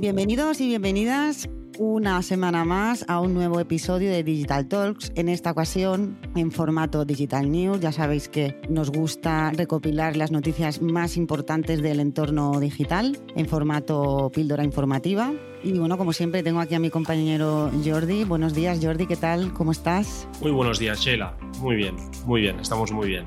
Bienvenidos 0.00 0.62
y 0.62 0.66
bienvenidas 0.66 1.46
una 1.78 2.22
semana 2.22 2.64
más 2.64 3.04
a 3.06 3.20
un 3.20 3.34
nuevo 3.34 3.60
episodio 3.60 4.10
de 4.10 4.22
Digital 4.22 4.66
Talks, 4.66 5.12
en 5.14 5.28
esta 5.28 5.50
ocasión 5.50 6.18
en 6.34 6.50
formato 6.50 7.04
Digital 7.04 7.50
News. 7.50 7.80
Ya 7.80 7.92
sabéis 7.92 8.30
que 8.30 8.58
nos 8.70 8.90
gusta 8.90 9.50
recopilar 9.50 10.16
las 10.16 10.30
noticias 10.30 10.80
más 10.80 11.18
importantes 11.18 11.82
del 11.82 12.00
entorno 12.00 12.58
digital 12.60 13.18
en 13.36 13.46
formato 13.46 14.30
píldora 14.34 14.64
informativa. 14.64 15.34
Y 15.62 15.78
bueno, 15.78 15.98
como 15.98 16.14
siempre, 16.14 16.42
tengo 16.42 16.60
aquí 16.60 16.74
a 16.74 16.80
mi 16.80 16.88
compañero 16.88 17.70
Jordi. 17.84 18.24
Buenos 18.24 18.54
días, 18.54 18.78
Jordi, 18.82 19.06
¿qué 19.06 19.16
tal? 19.16 19.52
¿Cómo 19.52 19.70
estás? 19.70 20.26
Muy 20.40 20.50
buenos 20.50 20.78
días, 20.78 20.98
Sheila. 20.98 21.36
Muy 21.58 21.76
bien, 21.76 21.96
muy 22.24 22.40
bien, 22.40 22.58
estamos 22.58 22.90
muy 22.90 23.08
bien. 23.08 23.26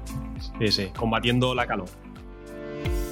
Sí, 0.60 0.72
sí, 0.72 0.88
combatiendo 0.98 1.54
la 1.54 1.68
calor. 1.68 1.88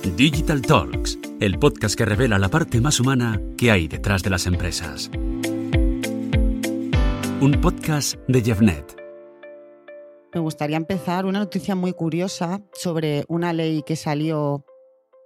Digital 0.02 0.62
Talks, 0.62 1.20
el 1.40 1.60
podcast 1.60 1.96
que 1.96 2.06
revela 2.06 2.40
la 2.40 2.50
parte 2.50 2.82
más 2.82 3.00
humana 3.00 3.40
que 3.56 3.70
hay 3.70 3.88
detrás 3.88 4.24
de 4.24 4.32
las 4.32 4.48
empresas. 4.48 5.12
Un 7.40 7.60
podcast 7.62 8.16
de 8.28 8.42
Jeffnet. 8.42 8.96
Me 10.34 10.42
gustaría 10.42 10.78
empezar 10.78 11.26
una 11.26 11.40
noticia 11.40 11.76
muy 11.76 11.94
curiosa 11.94 12.62
sobre 12.74 13.26
una 13.28 13.54
ley 13.54 13.84
que 13.86 13.96
salió 13.96 14.66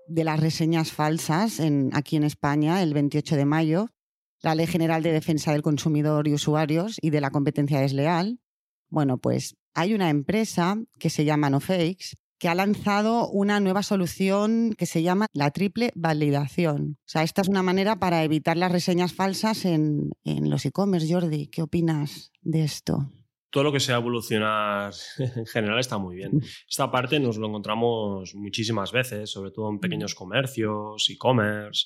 de 0.08 0.26
las 0.26 0.40
reseñas 0.42 0.92
falsas 0.92 1.62
aquí 1.94 2.18
en 2.18 2.24
España 2.24 2.84
el 2.84 2.94
28 2.94 3.38
de 3.38 3.46
mayo, 3.46 3.90
la 4.42 4.56
Ley 4.56 4.68
General 4.68 5.02
de 5.02 5.14
Defensa 5.14 5.54
del 5.54 5.62
Consumidor 5.62 6.28
y 6.28 6.34
Usuarios 6.34 6.98
y 7.02 7.12
de 7.12 7.22
la 7.22 7.32
Competencia 7.32 7.80
Desleal. 7.80 8.40
Bueno, 8.90 9.18
pues 9.20 9.56
hay 9.74 9.94
una 9.94 10.10
empresa 10.10 10.78
que 11.00 11.10
se 11.10 11.24
llama 11.24 11.50
NoFakes 11.50 12.16
que 12.40 12.50
ha 12.50 12.56
lanzado 12.56 13.30
una 13.30 13.60
nueva 13.60 13.84
solución 13.84 14.74
que 14.78 14.86
se 14.86 15.04
llama 15.04 15.28
la 15.34 15.52
triple 15.52 15.92
validación. 15.96 16.98
O 17.02 17.08
sea, 17.08 17.24
esta 17.24 17.42
es 17.42 17.48
una 17.48 17.64
manera 17.64 17.98
para 17.98 18.24
evitar 18.24 18.58
las 18.58 18.72
reseñas 18.72 19.14
falsas 19.14 19.66
en, 19.66 20.12
en 20.24 20.50
los 20.50 20.66
e-commerce. 20.66 21.12
Jordi, 21.12 21.48
¿qué 21.48 21.62
opinas 21.62 22.32
de 22.42 22.64
esto? 22.64 23.12
Todo 23.50 23.64
lo 23.64 23.72
que 23.72 23.80
sea 23.80 23.96
evolucionar 23.96 24.94
en 25.18 25.46
general 25.46 25.80
está 25.80 25.98
muy 25.98 26.18
bien. 26.18 26.42
Esta 26.70 26.92
parte 26.92 27.20
nos 27.20 27.38
lo 27.38 27.48
encontramos 27.48 28.36
muchísimas 28.36 28.92
veces, 28.92 29.30
sobre 29.32 29.52
todo 29.52 29.70
en 29.70 29.80
pequeños 29.80 30.14
comercios, 30.14 31.10
e-commerce. 31.10 31.86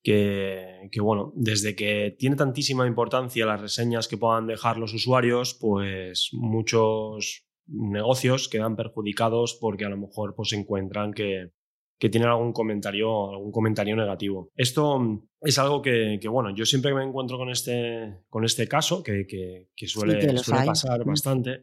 Que, 0.00 0.88
que, 0.92 1.00
bueno, 1.00 1.32
desde 1.34 1.74
que 1.74 2.14
tiene 2.16 2.36
tantísima 2.36 2.86
importancia 2.86 3.44
las 3.44 3.60
reseñas 3.60 4.06
que 4.06 4.16
puedan 4.16 4.46
dejar 4.46 4.76
los 4.76 4.94
usuarios, 4.94 5.58
pues 5.60 6.28
muchos 6.30 7.45
negocios 7.68 8.48
quedan 8.48 8.76
perjudicados 8.76 9.56
porque 9.60 9.84
a 9.84 9.88
lo 9.88 9.96
mejor 9.96 10.34
pues 10.34 10.52
encuentran 10.52 11.12
que, 11.12 11.52
que 11.98 12.08
tienen 12.08 12.28
algún 12.28 12.52
comentario, 12.52 13.30
algún 13.30 13.50
comentario 13.50 13.96
negativo. 13.96 14.50
Esto 14.54 14.98
mm, 14.98 15.28
es 15.42 15.58
algo 15.58 15.82
que, 15.82 16.18
que, 16.20 16.28
bueno, 16.28 16.54
yo 16.54 16.66
siempre 16.66 16.94
me 16.94 17.02
encuentro 17.02 17.38
con 17.38 17.50
este, 17.50 18.20
con 18.28 18.44
este 18.44 18.68
caso, 18.68 19.02
que, 19.02 19.26
que, 19.26 19.68
que 19.74 19.86
suele, 19.86 20.36
suele 20.38 20.66
pasar 20.66 21.04
mm. 21.04 21.08
bastante, 21.08 21.62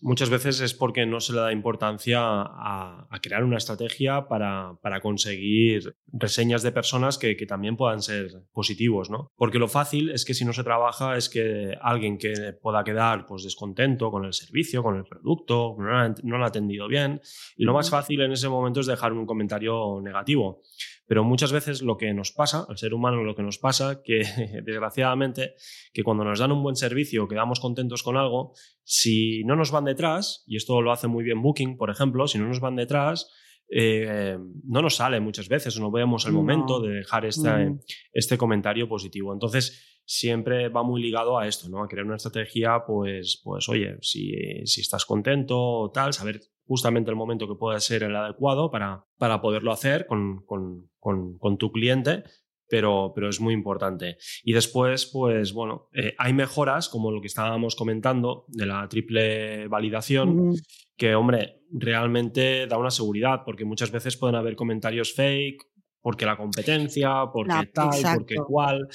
muchas 0.00 0.30
veces 0.30 0.60
es 0.60 0.74
porque 0.74 1.06
no 1.06 1.20
se 1.20 1.32
le 1.32 1.40
da 1.40 1.52
importancia 1.52 2.20
a, 2.20 3.06
crear 3.20 3.42
una 3.42 3.56
estrategia 3.56 4.28
para, 4.28 4.78
para, 4.80 5.00
conseguir 5.00 5.96
reseñas 6.12 6.62
de 6.62 6.70
personas 6.70 7.18
que, 7.18 7.36
que, 7.36 7.46
también 7.46 7.76
puedan 7.76 8.00
ser 8.00 8.44
positivos, 8.52 9.10
¿no? 9.10 9.32
Porque 9.36 9.58
lo 9.58 9.66
fácil 9.66 10.10
es 10.10 10.24
que 10.24 10.34
si 10.34 10.44
no 10.44 10.52
se 10.52 10.62
trabaja 10.62 11.16
es 11.16 11.28
que 11.28 11.76
alguien 11.82 12.16
que 12.16 12.52
pueda 12.60 12.84
quedar 12.84 13.26
pues, 13.26 13.42
descontento 13.42 14.10
con 14.10 14.24
el 14.24 14.32
servicio, 14.32 14.82
con 14.82 14.96
el 14.96 15.04
producto, 15.04 15.76
no 15.78 16.14
no 16.22 16.38
lo 16.38 16.44
ha 16.44 16.48
atendido 16.48 16.86
bien, 16.86 17.20
y 17.56 17.64
lo 17.64 17.72
más 17.72 17.90
fácil 17.90 18.20
en 18.20 18.32
ese 18.32 18.48
momento 18.48 18.80
es 18.80 18.86
dejar 18.86 19.12
un 19.12 19.26
comentario 19.26 20.00
negativo. 20.00 20.62
Pero 21.08 21.24
muchas 21.24 21.52
veces 21.52 21.82
lo 21.82 21.96
que 21.96 22.12
nos 22.12 22.32
pasa, 22.32 22.66
al 22.68 22.76
ser 22.76 22.92
humano 22.92 23.24
lo 23.24 23.34
que 23.34 23.42
nos 23.42 23.58
pasa, 23.58 24.02
que 24.02 24.18
desgraciadamente, 24.64 25.54
que 25.92 26.04
cuando 26.04 26.22
nos 26.22 26.38
dan 26.38 26.52
un 26.52 26.62
buen 26.62 26.76
servicio, 26.76 27.26
quedamos 27.26 27.58
contentos 27.58 28.02
con 28.02 28.16
algo, 28.16 28.52
si 28.84 29.42
no 29.44 29.56
nos 29.56 29.70
van 29.70 29.86
detrás, 29.86 30.44
y 30.46 30.56
esto 30.56 30.80
lo 30.82 30.92
hace 30.92 31.08
muy 31.08 31.24
bien 31.24 31.42
Booking, 31.42 31.76
por 31.76 31.90
ejemplo, 31.90 32.28
si 32.28 32.38
no 32.38 32.46
nos 32.46 32.60
van 32.60 32.76
detrás, 32.76 33.32
eh, 33.70 34.38
no 34.64 34.82
nos 34.82 34.96
sale 34.96 35.18
muchas 35.20 35.48
veces 35.48 35.76
o 35.78 35.80
no 35.80 35.90
vemos 35.90 36.26
el 36.26 36.32
momento 36.32 36.80
de 36.80 36.94
dejar 36.94 37.24
este, 37.24 37.50
mm. 37.50 37.80
este 38.12 38.38
comentario 38.38 38.88
positivo. 38.88 39.32
Entonces, 39.32 40.02
siempre 40.04 40.68
va 40.68 40.82
muy 40.82 41.02
ligado 41.02 41.38
a 41.38 41.46
esto, 41.46 41.68
¿no? 41.68 41.82
A 41.82 41.88
crear 41.88 42.06
una 42.06 42.16
estrategia, 42.16 42.82
pues, 42.86 43.40
pues 43.44 43.68
oye, 43.68 43.96
si, 44.00 44.32
si 44.64 44.80
estás 44.80 45.04
contento 45.04 45.58
o 45.58 45.90
tal, 45.90 46.14
saber 46.14 46.40
justamente 46.68 47.10
el 47.10 47.16
momento 47.16 47.48
que 47.48 47.54
pueda 47.54 47.80
ser 47.80 48.02
el 48.02 48.14
adecuado 48.14 48.70
para, 48.70 49.06
para 49.16 49.40
poderlo 49.40 49.72
hacer 49.72 50.06
con, 50.06 50.44
con, 50.44 50.90
con, 51.00 51.58
tu 51.58 51.72
cliente, 51.72 52.24
pero, 52.68 53.12
pero, 53.14 53.30
es 53.30 53.40
muy 53.40 53.54
importante. 53.54 54.18
Y 54.44 54.52
después, 54.52 55.06
pues 55.06 55.54
bueno, 55.54 55.88
eh, 55.94 56.14
hay 56.18 56.34
mejoras, 56.34 56.90
como 56.90 57.10
lo 57.10 57.22
que 57.22 57.26
estábamos 57.26 57.74
comentando, 57.74 58.44
de 58.48 58.66
la 58.66 58.86
triple 58.86 59.66
validación, 59.68 60.52
que, 60.96 61.14
hombre, 61.14 61.62
realmente 61.72 62.66
da 62.66 62.76
una 62.76 62.90
seguridad, 62.90 63.42
porque 63.46 63.64
muchas 63.64 63.90
veces 63.90 64.18
pueden 64.18 64.36
haber 64.36 64.54
comentarios 64.54 65.14
fake 65.14 65.64
porque 66.00 66.26
la 66.26 66.36
competencia, 66.36 67.24
porque 67.32 67.70
tal, 67.72 67.90
porque 68.16 68.36
cual. 68.36 68.88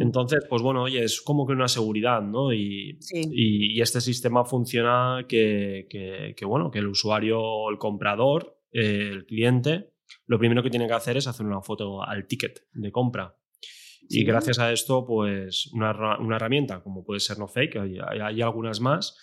Entonces, 0.00 0.44
pues 0.48 0.62
bueno, 0.62 0.82
oye, 0.82 1.04
es 1.04 1.20
como 1.20 1.46
que 1.46 1.52
una 1.52 1.68
seguridad, 1.68 2.22
¿no? 2.22 2.52
Y, 2.52 2.98
y, 3.12 3.80
este 3.80 4.00
sistema 4.00 4.44
funciona 4.44 5.24
que, 5.28 5.86
que, 6.36 6.44
bueno, 6.44 6.70
que 6.70 6.80
el 6.80 6.88
usuario, 6.88 7.70
el 7.70 7.78
comprador, 7.78 8.58
el 8.72 9.24
cliente, 9.26 9.90
lo 10.26 10.38
primero 10.38 10.62
que 10.62 10.70
tiene 10.70 10.86
que 10.86 10.94
hacer 10.94 11.16
es 11.16 11.26
hacer 11.26 11.46
una 11.46 11.62
foto 11.62 12.02
al 12.02 12.26
ticket 12.26 12.66
de 12.72 12.90
compra. 12.90 13.36
Y 14.08 14.24
gracias 14.24 14.58
a 14.58 14.72
esto, 14.72 15.06
pues 15.06 15.70
una, 15.72 16.18
una, 16.18 16.34
herramienta 16.34 16.82
como 16.82 17.04
puede 17.04 17.20
ser 17.20 17.38
NoFake, 17.38 17.76
hay, 17.76 17.98
hay 18.20 18.42
algunas 18.42 18.80
más, 18.80 19.16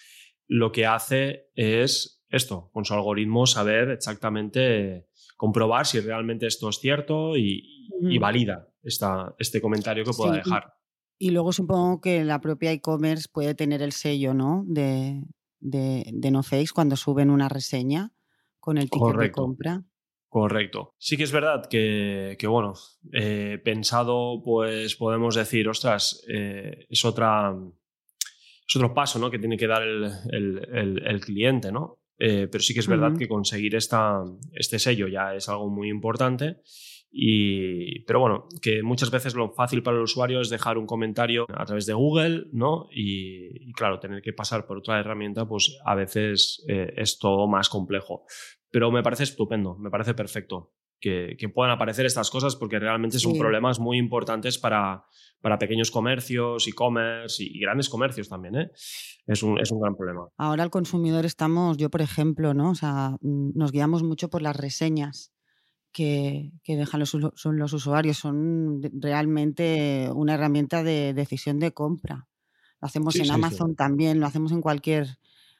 lo 0.47 0.71
que 0.71 0.85
hace 0.85 1.49
es 1.55 2.23
esto, 2.29 2.69
con 2.73 2.85
su 2.85 2.93
algoritmo 2.93 3.45
saber 3.45 3.89
exactamente 3.89 5.07
comprobar 5.37 5.85
si 5.85 5.99
realmente 5.99 6.47
esto 6.47 6.67
es 6.69 6.79
cierto 6.79 7.37
y, 7.37 8.17
valida 8.19 8.67
esta, 8.83 9.33
este 9.39 9.61
comentario 9.61 10.03
que 10.03 10.11
pueda 10.11 10.33
dejar. 10.33 10.73
Y, 11.19 11.31
luego 11.31 11.53
supongo 11.53 12.01
que 12.01 12.23
la 12.23 12.41
propia 12.41 12.71
e-commerce 12.71 13.29
puede 13.31 13.55
tener 13.55 13.81
el 13.81 13.91
sello 13.91 14.33
¿no? 14.33 14.63
de, 14.67 15.23
de, 15.59 16.09
de 16.11 16.31
no 16.31 16.43
face 16.43 16.67
cuando 16.73 16.95
suben 16.95 17.29
una 17.29 17.47
reseña 17.47 18.11
con 18.59 18.77
el 18.77 18.89
ticket 18.89 19.15
de 19.15 19.31
compra. 19.31 19.83
Correcto. 20.27 20.93
Sí 20.97 21.15
que 21.15 21.23
es 21.23 21.31
verdad 21.31 21.67
que, 21.69 22.35
que 22.37 22.47
bueno, 22.47 22.73
eh, 23.13 23.59
pensado, 23.63 24.41
pues 24.43 24.95
podemos 24.95 25.35
decir, 25.35 25.69
ostras, 25.69 26.21
eh, 26.27 26.85
es 26.89 27.05
otra. 27.05 27.55
Es 28.67 28.75
otro 28.75 28.93
paso 28.93 29.17
¿no? 29.17 29.31
que 29.31 29.39
tiene 29.39 29.55
que 29.55 29.67
dar 29.67 29.81
el, 29.81 30.11
el, 30.29 31.01
el 31.05 31.21
cliente, 31.21 31.71
¿no? 31.71 31.99
Eh, 32.19 32.47
pero 32.51 32.63
sí 32.63 32.73
que 32.73 32.79
es 32.79 32.87
verdad 32.87 33.17
que 33.17 33.27
conseguir 33.27 33.75
esta, 33.75 34.23
este 34.53 34.79
sello 34.79 35.07
ya 35.07 35.35
es 35.35 35.49
algo 35.49 35.69
muy 35.69 35.89
importante. 35.89 36.61
Y, 37.09 38.03
pero 38.05 38.19
bueno, 38.19 38.47
que 38.61 38.83
muchas 38.83 39.11
veces 39.11 39.33
lo 39.33 39.51
fácil 39.53 39.81
para 39.81 39.97
el 39.97 40.03
usuario 40.03 40.41
es 40.41 40.49
dejar 40.49 40.77
un 40.77 40.85
comentario 40.85 41.45
a 41.53 41.65
través 41.65 41.85
de 41.85 41.93
Google, 41.93 42.45
¿no? 42.51 42.87
Y, 42.91 43.71
claro, 43.73 43.99
tener 43.99 44.21
que 44.21 44.33
pasar 44.33 44.65
por 44.67 44.77
otra 44.77 44.99
herramienta, 44.99 45.47
pues 45.47 45.77
a 45.85 45.95
veces 45.95 46.63
eh, 46.67 46.93
es 46.97 47.17
todo 47.17 47.47
más 47.47 47.69
complejo. 47.69 48.25
Pero 48.69 48.91
me 48.91 49.03
parece 49.03 49.23
estupendo, 49.23 49.77
me 49.77 49.89
parece 49.89 50.13
perfecto 50.13 50.73
que, 50.99 51.49
puedan 51.53 51.71
aparecer 51.71 52.05
estas 52.05 52.29
cosas 52.29 52.55
porque 52.55 52.79
realmente 52.79 53.19
son 53.19 53.37
problemas 53.37 53.79
muy 53.79 53.97
importantes 53.97 54.57
para, 54.57 55.03
para 55.41 55.57
pequeños 55.57 55.91
comercios, 55.91 56.67
e-commerce 56.67 57.43
y, 57.43 57.59
grandes 57.59 57.89
comercios 57.89 58.29
también. 58.29 58.55
¿eh? 58.55 58.71
Es, 59.25 59.43
un, 59.43 59.59
es 59.59 59.71
un 59.71 59.79
gran 59.79 59.95
problema. 59.95 60.27
Ahora 60.37 60.63
el 60.63 60.69
consumidor 60.69 61.25
estamos, 61.25 61.77
yo 61.77 61.89
por 61.89 62.01
ejemplo, 62.01 62.53
¿no? 62.53 62.71
O 62.71 62.75
sea, 62.75 63.17
mm, 63.21 63.51
nos 63.55 63.71
guiamos 63.71 64.03
mucho 64.03 64.29
por 64.29 64.41
las 64.41 64.55
reseñas. 64.55 65.31
Que, 65.93 66.51
que, 66.63 66.75
dejan 66.75 66.99
los, 66.99 67.09
son 67.09 67.57
los 67.57 67.73
usuarios. 67.73 68.17
Son 68.17 68.81
realmente 69.01 70.09
una 70.13 70.35
herramienta 70.35 70.83
de 70.83 71.13
decisión 71.15 71.57
de 71.57 71.71
compra. 71.71 72.27
Lo 72.79 72.85
hacemos 72.85 73.15
en 73.15 73.31
Amazon 73.31 73.75
también, 73.75 74.19
lo 74.19 74.27
hacemos 74.27 74.51
en 74.51 74.61
cualquier 74.61 75.17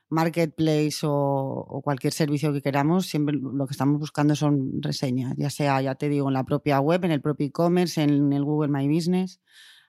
marketplace 0.10 1.00
o, 1.04 1.82
cualquier 1.84 2.14
servicio 2.14 2.54
que 2.54 2.62
queramos, 2.62 3.08
siempre 3.08 3.36
lo 3.36 3.66
que 3.68 3.74
estamos 3.74 4.00
buscando 4.00 4.36
son 4.36 4.82
reseñas, 4.82 5.34
ya 5.38 5.50
sea, 5.50 5.82
ya 5.82 5.96
te 5.96 6.10
digo, 6.10 6.28
en 6.28 6.34
la 6.34 6.44
propia 6.46 6.80
web, 6.80 7.04
en 7.06 7.12
el 7.12 7.22
propio 7.22 7.48
e-commerce, 7.48 8.02
en 8.02 8.32
el 8.34 8.44
Google 8.44 8.70
My 8.70 8.88
Business. 8.88 9.42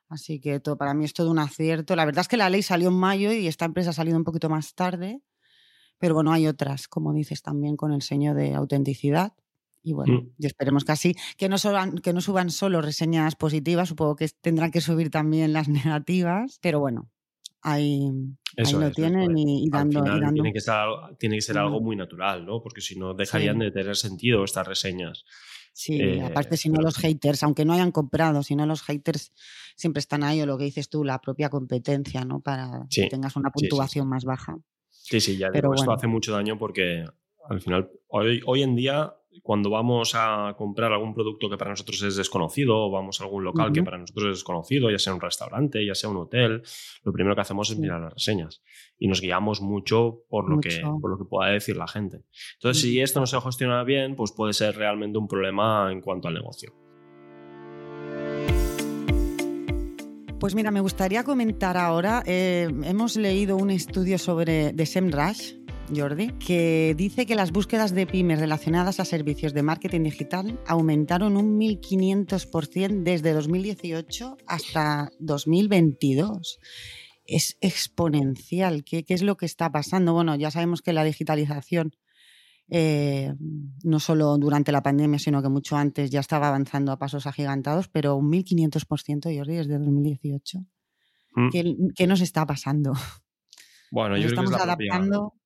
Así 0.09 0.41
que 0.41 0.59
todo, 0.59 0.79
para 0.79 0.95
mí 0.95 1.05
es 1.05 1.13
todo 1.13 1.31
un 1.31 1.39
acierto. 1.39 1.95
La 1.95 2.07
verdad 2.07 2.23
es 2.23 2.29
que 2.29 2.39
la 2.39 2.49
ley 2.49 2.63
salió 2.63 2.89
en 2.89 2.95
mayo 2.95 3.31
y 3.33 3.47
esta 3.47 3.67
empresa 3.67 3.91
ha 3.91 3.93
salido 3.93 4.17
un 4.17 4.25
poquito 4.25 4.49
más 4.49 4.75
tarde, 4.75 5.21
pero 5.99 6.15
bueno, 6.15 6.33
hay 6.33 6.47
otras, 6.47 6.89
como 6.89 7.13
dices, 7.13 7.43
también 7.43 7.77
con 7.77 7.93
el 7.93 8.03
sello 8.03 8.35
de 8.35 8.55
autenticidad. 8.55 9.35
Y 9.83 9.93
bueno, 9.93 10.23
mm. 10.23 10.31
y 10.39 10.47
esperemos 10.47 10.85
que 10.85 10.93
así, 10.93 11.17
que 11.37 11.49
no, 11.49 11.57
que 12.03 12.13
no 12.13 12.21
suban 12.21 12.51
solo 12.51 12.81
reseñas 12.81 13.37
positivas, 13.37 13.89
supongo 13.89 14.17
que 14.17 14.29
tendrán 14.29 14.71
que 14.71 14.81
subir 14.81 15.11
también 15.11 15.53
las 15.53 15.69
negativas, 15.69 16.59
pero 16.63 16.81
bueno, 16.81 17.11
ahí, 17.63 18.11
lo 18.57 18.91
tienen 18.91 19.37
y, 19.37 19.69
dando, 19.71 20.03
Tiene 20.03 20.53
que, 20.53 20.61
ser, 20.61 20.75
tiene 21.19 21.37
que 21.37 21.43
ser 21.43 21.59
algo 21.59 21.81
muy 21.81 21.97
natural, 21.97 22.45
¿no? 22.45 22.63
Porque 22.63 22.81
si 22.81 22.99
no 22.99 23.15
dejarían 23.15 23.59
de 23.59 23.71
tener 23.71 23.97
sentido 23.97 24.45
estas 24.45 24.67
reseñas. 24.67 25.25
Sí, 25.73 26.19
aparte 26.21 26.57
si 26.57 26.71
no 26.71 26.81
los 26.81 26.97
haters, 26.97 27.43
aunque 27.45 27.65
no 27.65 27.73
hayan 27.73 27.93
comprado, 27.93 28.43
si 28.43 28.57
no 28.57 28.67
los 28.67 28.83
haters 28.83 29.33
siempre 29.77 30.01
están 30.01 30.25
ahí 30.25 30.41
o 30.41 30.47
lo 30.47 30.59
que 30.59 30.65
dices 30.65 30.89
tú, 30.89 31.05
la 31.05 31.21
propia 31.21 31.51
competencia, 31.51 32.25
¿no? 32.25 32.41
Para 32.41 32.87
que 32.91 33.07
tengas 33.09 33.37
una 33.37 33.51
puntuación 33.51 34.09
más 34.09 34.25
baja. 34.25 34.59
Sí, 34.89 35.21
sí, 35.21 35.37
ya 35.37 35.51
digo, 35.51 35.75
esto 35.75 35.93
hace 35.93 36.09
mucho 36.09 36.33
daño 36.33 36.59
porque 36.59 37.05
al 37.49 37.61
final, 37.61 37.91
hoy, 38.09 38.43
hoy 38.45 38.63
en 38.63 38.75
día 38.75 39.15
cuando 39.43 39.71
vamos 39.71 40.13
a 40.15 40.55
comprar 40.57 40.93
algún 40.93 41.15
producto 41.15 41.49
que 41.49 41.57
para 41.57 41.71
nosotros 41.71 42.03
es 42.03 42.17
desconocido, 42.17 42.77
o 42.77 42.91
vamos 42.91 43.21
a 43.21 43.25
algún 43.25 43.45
local 43.45 43.73
que 43.73 43.83
para 43.83 43.99
nosotros 43.99 44.27
es 44.27 44.37
desconocido, 44.39 44.91
ya 44.91 44.99
sea 44.99 45.15
un 45.15 45.21
restaurante, 45.21 45.85
ya 45.85 45.95
sea 45.95 46.11
un 46.11 46.17
hotel, 46.17 46.63
lo 47.03 47.13
primero 47.13 47.35
que 47.35 47.41
hacemos 47.41 47.71
es 47.71 47.79
mirar 47.79 48.01
las 48.01 48.15
reseñas. 48.15 48.63
Y 48.99 49.09
nos 49.09 49.21
guiamos 49.21 49.61
mucho 49.61 50.25
por 50.29 50.49
lo, 50.49 50.61
Que, 50.61 50.83
por 51.01 51.11
lo 51.11 51.19
que 51.19 51.25
pueda 51.25 51.51
decir 51.51 51.77
la 51.77 51.87
gente. 51.87 52.25
Entonces, 52.55 52.83
si 52.83 53.01
esto 53.01 53.21
no 53.21 53.27
se 53.27 53.41
gestiona 53.41 53.85
bien, 53.85 54.17
pues 54.17 54.33
puede 54.33 54.53
ser 54.53 54.77
realmente 54.77 55.19
un 55.19 55.29
problema 55.29 55.91
en 55.93 56.01
cuanto 56.01 56.29
al 56.29 56.35
negocio. 56.35 56.73
Pues 60.41 60.55
mira, 60.55 60.71
me 60.71 60.81
gustaría 60.81 61.25
comentar 61.25 61.77
ahora, 61.77 62.23
eh, 62.25 62.69
hemos 62.85 63.17
leído 63.17 63.57
un 63.57 63.71
estudio 63.71 64.19
sobre 64.19 64.73
de 64.73 64.87
SEMrush, 64.87 65.55
Jordi, 65.95 66.33
que 66.33 66.95
dice 66.97 67.27
que 67.27 67.35
las 67.35 67.53
búsquedas 67.53 67.95
de 67.95 68.07
pymes 68.07 68.41
relacionadas 68.41 69.01
a 69.01 69.05
servicios 69.05 69.55
de 69.55 69.63
marketing 69.63 70.03
digital 70.03 70.61
aumentaron 70.67 71.37
un 71.37 71.59
1.500% 71.59 73.03
desde 73.03 73.33
2018 73.33 74.37
hasta 74.47 75.11
2022. 75.19 76.59
Es 77.25 77.57
exponencial. 77.61 78.85
¿Qué, 78.85 79.05
es 79.09 79.23
lo 79.23 79.37
que 79.37 79.47
está 79.47 79.71
pasando? 79.71 80.13
Bueno, 80.13 80.37
ya 80.37 80.51
sabemos 80.51 80.83
que 80.83 80.93
la 80.93 81.05
digitalización, 81.05 81.95
eh, 82.69 83.35
no 83.83 84.01
solo 84.01 84.37
durante 84.39 84.73
la 84.73 84.83
pandemia, 84.83 85.19
sino 85.19 85.43
que 85.43 85.49
mucho 85.49 85.77
antes 85.77 86.11
ya 86.11 86.21
estaba 86.21 86.49
avanzando 86.49 86.93
a 86.93 86.99
pasos 86.99 87.27
agigantados, 87.27 87.89
pero 87.89 88.17
un 88.17 88.31
1.500%, 88.31 89.37
Jordi, 89.37 89.57
desde 89.57 89.79
2018. 89.79 90.59
Mm. 91.35 91.49
¿Qué, 91.95 92.07
nos 92.07 92.21
está 92.21 92.47
pasando? 92.47 92.95
Bueno, 93.91 94.19
yo 94.19 94.29
estamos 94.29 94.53
adaptando. 94.53 95.38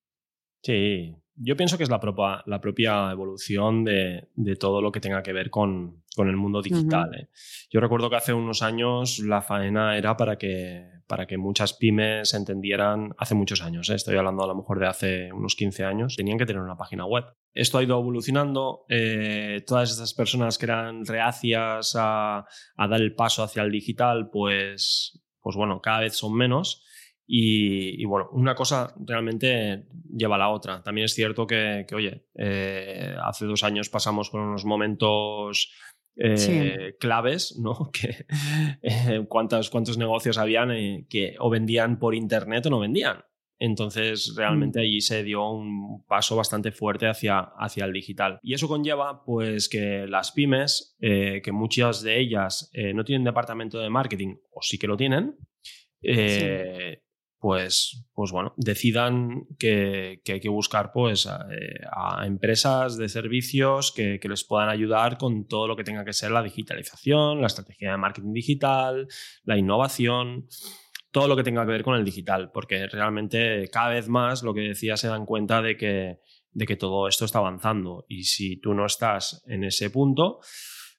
Sí, 0.63 1.17
yo 1.37 1.57
pienso 1.57 1.77
que 1.77 1.85
es 1.85 1.91
la 1.91 2.01
propia, 2.01 2.43
la 2.47 2.61
propia 2.61 3.11
evolución 3.11 3.85
de, 3.85 4.29
todo 4.59 4.81
lo 4.81 4.93
que 4.93 5.01
tenga 5.01 5.23
que 5.23 5.33
ver 5.33 5.51
con, 5.51 6.05
el 6.17 6.37
mundo 6.37 6.61
digital. 6.61 7.15
¿eh? 7.15 7.29
Yo 7.71 7.81
recuerdo 7.81 8.11
que 8.11 8.17
hace 8.17 8.33
unos 8.33 8.63
años 8.63 9.19
la 9.19 9.41
faena 9.41 9.97
era 9.97 10.17
para 10.17 10.37
que, 10.37 10.85
para 11.07 11.27
que 11.27 11.39
muchas 11.39 11.73
pymes 11.73 12.35
entendieran, 12.35 13.15
hace 13.19 13.35
muchos 13.35 13.63
años, 13.63 13.89
¿eh? 13.91 13.95
estoy 13.95 14.17
hablando 14.17 14.45
a 14.45 14.47
lo 14.47 14.55
mejor 14.55 14.79
de 14.79 14.87
hace 14.87 15.33
unos 15.33 15.57
15 15.57 15.85
años, 15.85 16.17
tenían 16.17 16.39
que 16.39 16.47
tener 16.47 16.63
una 16.63 16.77
página 16.77 17.07
web. 17.07 17.25
Esto 17.55 17.79
ha 17.79 17.83
ido 17.83 17.99
evolucionando, 17.99 18.85
eh, 18.89 19.65
todas 19.67 19.91
estas 19.91 20.15
personas 20.15 20.59
que 20.59 20.67
eran 20.67 21.05
reacias 21.07 21.97
a, 21.99 22.47
a, 22.77 22.89
dar 22.89 23.01
el 23.01 23.15
paso 23.15 23.43
hacia 23.43 23.63
el 23.63 23.73
digital, 23.73 24.29
pues, 24.31 25.21
pues 25.41 25.57
bueno, 25.57 25.81
cada 25.81 26.01
vez 26.01 26.15
son 26.15 26.35
menos 26.35 26.85
y, 27.35 28.05
bueno, 28.05 28.29
una 28.33 28.55
cosa 28.55 28.95
realmente 29.07 29.87
lleva 30.15 30.35
a 30.35 30.39
la 30.39 30.51
otra. 30.51 30.83
También 30.83 31.07
es 31.07 31.15
cierto 31.15 31.47
que, 31.47 31.87
oye, 31.95 32.27
eh, 32.35 33.17
hace 33.25 33.47
dos 33.47 33.65
años 33.65 33.89
pasamos 33.89 34.29
por 34.29 34.43
unos 34.43 34.67
momentos 34.67 35.73
eh, 36.15 36.95
claves, 37.01 37.59
¿no? 37.59 37.91
Que, 37.93 38.27
eh, 38.83 39.25
cuántos, 39.31 39.71
cuántos 39.71 39.97
negocios 39.97 40.37
habían 40.37 41.07
que 41.09 41.35
o 41.39 41.49
vendían 41.49 41.99
por 41.99 42.15
internet 42.15 42.67
o 42.67 42.71
no 42.71 42.81
vendían. 42.81 43.25
Entonces, 43.59 44.35
realmente 44.37 44.81
mm. 44.81 44.83
allí 44.83 45.01
se 45.01 45.23
dio 45.23 45.49
un 45.49 46.05
paso 46.05 46.37
bastante 46.37 46.71
fuerte 46.71 47.07
hacia, 47.07 47.39
hacia 47.39 47.87
el 47.87 47.95
digital. 47.95 48.41
Y 48.43 48.53
eso 48.53 48.69
conlleva, 48.69 49.25
pues, 49.25 49.71
que 49.71 50.07
las 50.07 50.33
pymes, 50.33 50.99
que 51.01 51.53
muchas 51.53 52.03
de 52.03 52.21
ellas 52.21 52.71
no 52.93 53.05
tienen 53.05 53.25
departamento 53.25 53.79
de 53.79 53.89
marketing, 53.89 54.37
o 54.51 54.61
sí 54.61 54.79
que 54.79 54.89
lo 54.89 54.99
tienen, 54.99 55.37
pues, 57.43 58.07
pues 58.15 58.31
bueno, 58.31 58.55
decidan 58.57 59.47
que, 59.59 60.23
hay 60.25 60.39
que 60.39 60.49
buscar 60.49 60.93
pues, 60.93 61.27
eh, 61.27 61.75
a, 61.91 62.25
empresas 62.25 62.97
de 62.97 63.09
servicios 63.09 63.91
que, 63.91 64.21
les 64.23 64.45
puedan 64.45 64.69
ayudar 64.69 65.19
con 65.19 65.49
todo 65.49 65.67
lo 65.67 65.75
que 65.75 65.83
tenga 65.83 66.05
que 66.05 66.13
ser 66.13 66.31
la 66.31 66.45
digitalización, 66.45 67.41
la 67.41 67.49
estrategia 67.49 67.91
de 67.91 67.97
marketing 67.97 68.33
digital, 68.33 69.09
la 69.43 69.59
innovación, 69.59 70.47
todo 71.11 71.27
lo 71.27 71.35
que 71.35 71.43
tenga 71.43 71.67
que 71.67 71.73
ver 71.73 71.83
con 71.83 71.97
el 71.97 72.05
digital, 72.05 72.53
porque 72.53 72.87
realmente 72.87 73.69
cada 73.73 73.89
vez 73.89 74.09
más 74.09 74.45
lo 74.45 74.55
que 74.55 74.61
decía 74.61 74.97
se 74.97 75.09
dan 75.09 75.27
cuenta 75.27 75.61
de 75.63 75.77
que, 75.77 76.21
de 76.53 76.65
que 76.65 76.77
todo 76.77 77.09
esto 77.09 77.25
está 77.25 77.41
avanzando. 77.41 78.05
Y 78.07 78.23
si 78.23 78.61
tú 78.61 78.73
no 78.73 78.87
estás 78.87 79.43
en 79.49 79.65
ese 79.65 79.91
punto, 79.91 80.39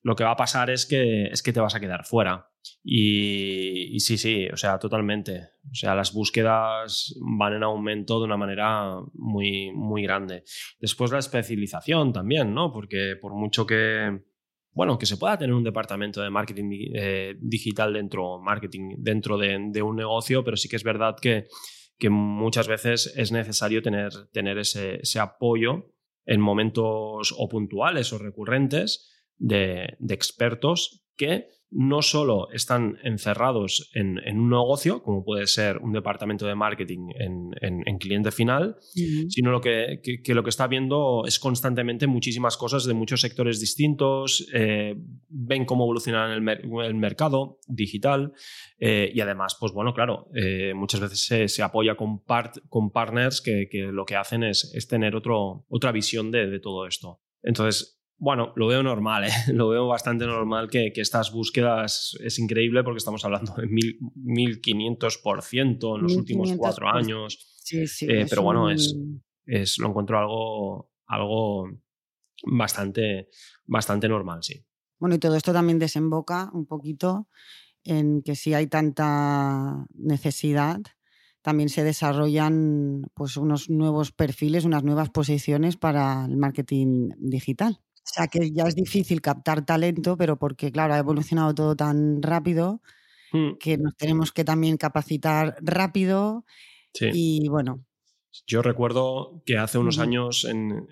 lo 0.03 0.15
que 0.15 0.25
va 0.25 0.31
a 0.31 0.35
pasar 0.35 0.69
es 0.69 0.85
que, 0.85 1.27
es 1.27 1.41
que 1.41 1.53
te 1.53 1.61
vas 1.61 1.75
a 1.75 1.79
quedar 1.79 2.05
fuera. 2.05 2.49
Y, 2.83 3.97
sí, 3.99 4.17
sí, 4.17 4.47
o 4.51 4.57
sea, 4.57 4.77
totalmente. 4.77 5.51
O 5.71 5.73
sea, 5.73 5.95
las 5.95 6.13
búsquedas 6.13 7.15
van 7.21 7.53
en 7.53 7.63
aumento 7.63 8.19
de 8.19 8.25
una 8.25 8.37
manera 8.37 8.97
muy, 9.13 9.71
muy 9.71 10.03
grande. 10.03 10.43
Después 10.79 11.11
la 11.11 11.19
especialización 11.19 12.11
también, 12.11 12.53
¿no? 12.53 12.71
Porque 12.71 13.15
por 13.19 13.33
mucho 13.33 13.65
que, 13.65 14.23
bueno, 14.71 14.97
que 14.97 15.05
se 15.05 15.17
pueda 15.17 15.37
tener 15.37 15.53
un 15.53 15.63
departamento 15.63 16.21
de 16.21 16.29
marketing 16.29 16.89
eh, 16.93 17.35
digital 17.39 17.93
dentro, 17.93 18.39
marketing 18.39 18.95
dentro 18.97 19.37
de, 19.37 19.81
un 19.81 19.95
negocio, 19.95 20.43
pero 20.43 20.57
sí 20.57 20.67
que 20.67 20.75
es 20.75 20.83
verdad 20.83 21.15
que, 21.21 21.47
que 21.97 22.09
muchas 22.09 22.67
veces 22.67 23.13
es 23.15 23.31
necesario 23.31 23.81
tener, 23.81 24.11
tener 24.33 24.57
ese, 24.57 24.97
ese 25.01 25.19
apoyo 25.19 25.93
en 26.25 26.41
momentos 26.41 27.33
o 27.37 27.47
puntuales 27.47 28.11
o 28.11 28.17
recurrentes 28.17 29.12
de, 29.37 29.97
expertos 30.09 31.03
que 31.15 31.47
no 31.75 32.03
solo 32.03 32.51
están 32.51 32.99
encerrados 33.03 33.89
en, 33.95 34.19
un 34.39 34.49
negocio, 34.49 35.01
como 35.01 35.23
puede 35.23 35.47
ser 35.47 35.79
un 35.79 35.91
departamento 35.91 36.45
de 36.45 36.53
marketing 36.53 37.09
en, 37.19 37.97
cliente 37.97 38.31
final, 38.31 38.77
sino 39.29 39.51
lo 39.51 39.59
que, 39.59 40.01
lo 40.27 40.43
que 40.43 40.49
está 40.49 40.67
viendo 40.67 41.23
es 41.25 41.39
constantemente 41.39 42.05
muchísimas 42.05 42.57
cosas 42.57 42.85
de 42.85 42.93
muchos 42.93 43.21
sectores 43.21 43.59
distintos, 43.59 44.47
eh, 44.53 44.95
ven 45.29 45.65
cómo 45.65 45.85
evoluciona 45.85 46.35
el, 46.35 46.47
el 46.47 46.95
mercado 46.95 47.59
digital 47.67 48.33
eh, 48.77 49.11
y 49.13 49.21
además, 49.21 49.55
pues 49.59 49.71
bueno, 49.71 49.93
claro, 49.93 50.29
eh, 50.35 50.73
muchas 50.75 50.99
veces 50.99 51.51
se, 51.51 51.63
apoya 51.63 51.95
con, 51.95 52.21
con 52.69 52.91
partners 52.91 53.41
que, 53.41 53.67
lo 53.91 54.05
que 54.05 54.15
hacen 54.15 54.43
es, 54.43 54.87
tener 54.89 55.15
otro, 55.15 55.65
otra 55.69 55.91
visión 55.91 56.29
de, 56.29 56.47
de 56.47 56.59
todo 56.59 56.85
esto. 56.85 57.21
Entonces, 57.41 58.02
bueno, 58.23 58.53
lo 58.55 58.67
veo 58.67 58.81
normal, 58.81 59.25
¿eh? 59.25 59.31
lo 59.53 59.67
veo 59.67 59.85
bastante 59.85 60.25
normal 60.25 60.69
que, 60.69 60.93
estas 60.95 61.33
búsquedas 61.33 62.17
es 62.23 62.39
increíble 62.39 62.81
porque 62.81 62.99
estamos 62.99 63.25
hablando 63.25 63.53
de 63.55 63.67
mil, 63.67 63.99
1500% 63.99 65.97
en 65.97 66.03
los 66.03 66.15
últimos 66.15 66.53
cuatro 66.57 66.87
años. 66.87 67.37
Sí, 67.61 67.85
sí, 67.85 68.05
eh, 68.09 68.25
pero 68.29 68.41
bueno, 68.41 68.69
es, 68.69 68.95
es, 69.45 69.77
lo 69.77 69.89
encuentro 69.89 70.17
algo, 70.17 70.91
algo 71.05 71.69
bastante, 72.45 73.27
bastante 73.65 74.07
normal, 74.07 74.41
sí. 74.41 74.65
Bueno, 74.99 75.15
y 75.15 75.19
todo 75.19 75.35
esto 75.35 75.51
también 75.51 75.77
desemboca 75.77 76.49
un 76.53 76.65
poquito 76.65 77.27
en 77.83 78.21
que 78.21 78.35
si 78.35 78.53
hay 78.53 78.67
tanta 78.67 79.85
necesidad, 79.95 80.79
también 81.41 81.67
se 81.67 81.83
desarrollan 81.83 83.07
pues, 83.15 83.35
unos 83.35 83.69
nuevos 83.69 84.13
perfiles, 84.13 84.63
unas 84.63 84.85
nuevas 84.85 85.09
posiciones 85.09 85.75
para 85.75 86.23
el 86.23 86.37
marketing 86.37 87.09
digital. 87.17 87.81
O 88.05 88.11
sea 88.15 88.27
que 88.27 88.51
ya 88.51 88.65
es 88.65 88.75
difícil 88.75 89.21
captar 89.21 89.65
talento, 89.65 90.17
pero 90.17 90.37
porque, 90.37 90.71
claro, 90.71 90.93
ha 90.93 90.99
evolucionado 90.99 91.55
todo 91.55 91.75
tan 91.75 92.21
rápido 92.21 92.81
mm. 93.31 93.57
que 93.59 93.77
nos 93.77 93.95
tenemos 93.95 94.31
que 94.31 94.43
también 94.43 94.77
capacitar 94.77 95.55
rápido. 95.61 96.45
Y 96.99 97.47
bueno. 97.47 97.85
Yo 98.45 98.61
recuerdo 98.61 99.41
que 99.45 99.57
hace 99.57 99.77
unos 99.77 99.99
años 99.99 100.45
en, 100.45 100.87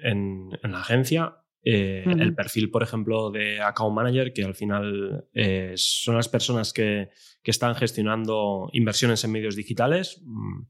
la 0.64 0.80
agencia 0.80 1.38
eh, 1.64 2.04
el 2.06 2.34
perfil, 2.34 2.72
por 2.72 2.82
ejemplo, 2.82 3.30
de 3.30 3.62
account 3.62 3.96
manager, 3.96 4.32
que 4.34 4.44
al 4.44 4.56
final 4.56 5.28
eh, 5.34 5.74
son 5.76 6.16
las 6.16 6.30
personas 6.30 6.72
que, 6.72 7.10
que, 7.44 7.52
están 7.52 7.76
gestionando 7.76 8.70
inversiones 8.74 9.24
en 9.24 9.32
medios 9.32 9.56
digitales, 9.56 10.22
mm, 10.24 10.62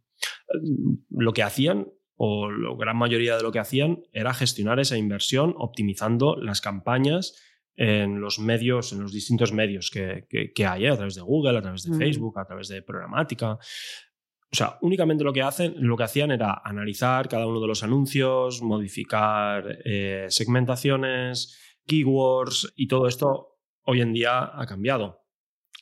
lo 1.11 1.33
que 1.33 1.43
hacían 1.43 1.87
o 2.15 2.51
la 2.51 2.75
gran 2.77 2.97
mayoría 2.97 3.37
de 3.37 3.43
lo 3.43 3.51
que 3.51 3.59
hacían 3.59 4.03
era 4.11 4.33
gestionar 4.33 4.79
esa 4.79 4.97
inversión 4.97 5.55
optimizando 5.57 6.35
las 6.35 6.61
campañas 6.61 7.35
en 7.75 8.21
los 8.21 8.39
medios, 8.39 8.93
en 8.93 9.01
los 9.01 9.11
distintos 9.11 9.53
medios 9.53 9.89
que, 9.89 10.27
hay, 10.67 10.85
¿eh? 10.85 10.89
a 10.89 10.95
través 10.95 11.15
de 11.15 11.21
Google, 11.21 11.57
a 11.57 11.61
través 11.61 11.83
de 11.83 11.97
Facebook, 11.97 12.37
a 12.37 12.45
través 12.45 12.67
de 12.67 12.81
programática. 12.81 13.53
O 13.53 14.55
sea, 14.55 14.77
únicamente 14.81 15.23
lo 15.23 15.31
que, 15.31 15.41
hacen, 15.41 15.75
lo 15.77 15.95
que 15.95 16.03
hacían 16.03 16.31
era 16.31 16.61
analizar 16.63 17.29
cada 17.29 17.47
uno 17.47 17.61
de 17.61 17.67
los 17.67 17.83
anuncios, 17.83 18.61
modificar 18.61 19.79
eh, 19.85 20.25
segmentaciones, 20.29 21.57
keywords 21.87 22.73
y 22.75 22.87
todo 22.87 23.07
esto 23.07 23.59
hoy 23.83 24.01
en 24.01 24.13
día 24.13 24.51
ha 24.53 24.65
cambiado 24.65 25.20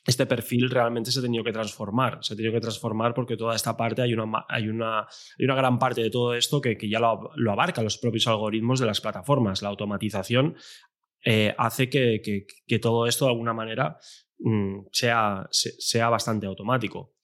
este 0.04 0.26
perfil 0.26 0.70
realmente 0.70 1.10
se 1.10 1.18
ha 1.18 1.22
tenido 1.22 1.44
que 1.44 1.52
transformar. 1.52 2.18
Se 2.22 2.32
ha 2.32 2.36
tenido 2.36 2.52
que 2.54 2.60
transformar 2.60 3.14
porque 3.14 3.36
toda 3.36 3.54
esta 3.54 3.76
parte, 3.76 4.02
hay 4.02 4.14
una, 4.14 4.44
hay 4.48 4.68
una, 4.68 5.06
una 5.38 5.54
gran 5.54 5.78
parte 5.78 6.02
de 6.02 6.10
todo 6.10 6.34
esto 6.34 6.60
que, 6.60 6.76
ya 6.88 6.98
lo, 6.98 7.30
abarca 7.50 7.82
los 7.82 7.98
propios 7.98 8.26
algoritmos 8.26 8.80
de 8.80 8.86
las 8.86 9.00
plataformas. 9.00 9.62
La 9.62 9.68
automatización 9.68 10.56
eh, 11.24 11.54
hace 11.58 11.88
que, 11.90 12.22
que, 12.66 12.78
todo 12.78 13.06
esto 13.06 13.26
de 13.26 13.32
alguna 13.32 13.52
manera 13.52 13.98
mm, 14.38 14.86
sea, 14.90 15.46
sea 15.50 16.08
bastante 16.08 16.46
automático. 16.46 17.14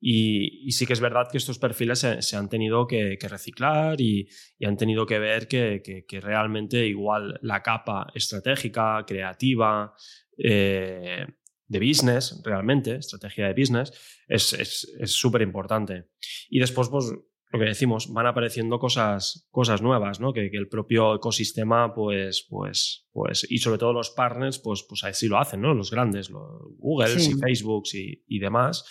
Y, 0.00 0.70
sí 0.70 0.86
que 0.86 0.92
es 0.92 1.00
verdad 1.00 1.28
que 1.30 1.38
estos 1.38 1.58
perfiles 1.58 1.98
se, 1.98 2.36
han 2.36 2.48
tenido 2.48 2.86
que, 2.86 3.18
reciclar 3.20 4.00
y, 4.00 4.28
han 4.64 4.76
tenido 4.76 5.06
que 5.06 5.18
ver 5.18 5.48
que, 5.48 6.04
realmente 6.22 6.86
igual 6.86 7.38
la 7.42 7.62
capa 7.62 8.06
estratégica, 8.14 9.04
creativa, 9.06 9.94
eh, 10.36 11.26
de 11.68 11.78
business, 11.78 12.40
realmente, 12.44 12.96
estrategia 12.96 13.46
de 13.46 13.54
business, 13.54 13.92
es 14.26 15.12
súper 15.12 15.42
importante. 15.42 16.08
Y 16.48 16.58
después, 16.58 16.88
pues, 16.88 17.12
lo 17.50 17.58
que 17.58 17.64
decimos, 17.64 18.12
van 18.12 18.26
apareciendo 18.26 18.78
cosas, 18.78 19.48
cosas 19.50 19.80
nuevas, 19.80 20.20
¿no? 20.20 20.32
Que, 20.32 20.50
el 20.52 20.68
propio 20.68 21.14
ecosistema, 21.14 21.94
pues, 21.94 22.46
pues, 22.48 23.08
pues, 23.10 23.46
y 23.50 23.58
sobre 23.58 23.78
todo 23.78 23.92
los 23.92 24.10
partners, 24.10 24.58
pues, 24.58 24.84
pues 24.86 25.04
así 25.04 25.28
lo 25.28 25.38
hacen, 25.38 25.62
¿no? 25.62 25.72
Los 25.72 25.90
grandes, 25.90 26.28
los 26.28 26.42
Google 26.78 27.14
y 27.14 27.32
Facebook 27.34 27.84
y, 27.94 28.22
y, 28.26 28.38
demás. 28.38 28.84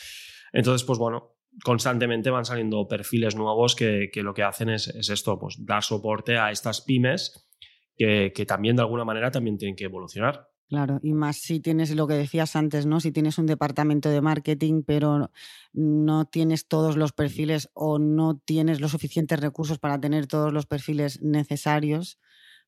Entonces, 0.52 0.86
pues 0.86 0.98
bueno, 0.98 1.38
constantemente 1.64 2.32
van 2.32 2.46
saliendo 2.46 2.88
perfiles 2.88 3.36
nuevos 3.36 3.76
que, 3.76 4.10
que 4.12 4.24
lo 4.24 4.34
que 4.34 4.44
hacen 4.44 4.70
es, 4.70 4.88
es, 4.88 5.10
esto, 5.10 5.38
pues 5.38 5.58
dar 5.60 5.84
soporte 5.84 6.38
a 6.38 6.50
estas 6.50 6.82
pymes 6.82 7.48
que, 7.96 8.32
que 8.34 8.46
también 8.46 8.76
de 8.76 8.82
alguna 8.82 9.06
manera 9.06 9.30
también 9.30 9.58
tienen 9.58 9.76
que 9.76 9.86
evolucionar. 9.86 10.48
Claro, 10.68 11.00
y 11.02 11.14
más 11.14 11.38
si 11.38 11.62
tienes 11.62 11.96
lo 11.96 12.08
que 12.08 12.16
decías 12.16 12.58
antes, 12.58 12.86
¿no? 12.86 13.00
Si 13.00 13.14
tienes 13.14 13.38
un 13.38 13.46
departamento 13.46 14.10
de 14.10 14.20
marketing, 14.20 14.84
pero 14.86 15.32
no 15.72 16.26
tienes 16.26 16.68
todos 16.68 16.98
los 16.98 17.14
perfiles 17.14 17.70
o 17.74 18.00
no 18.00 18.38
tienes 18.38 18.82
los 18.82 18.92
suficientes 18.92 19.40
recursos 19.40 19.80
para 19.80 20.00
tener 20.02 20.28
todos 20.28 20.52
los 20.52 20.66
perfiles 20.66 21.22
necesarios, 21.22 22.20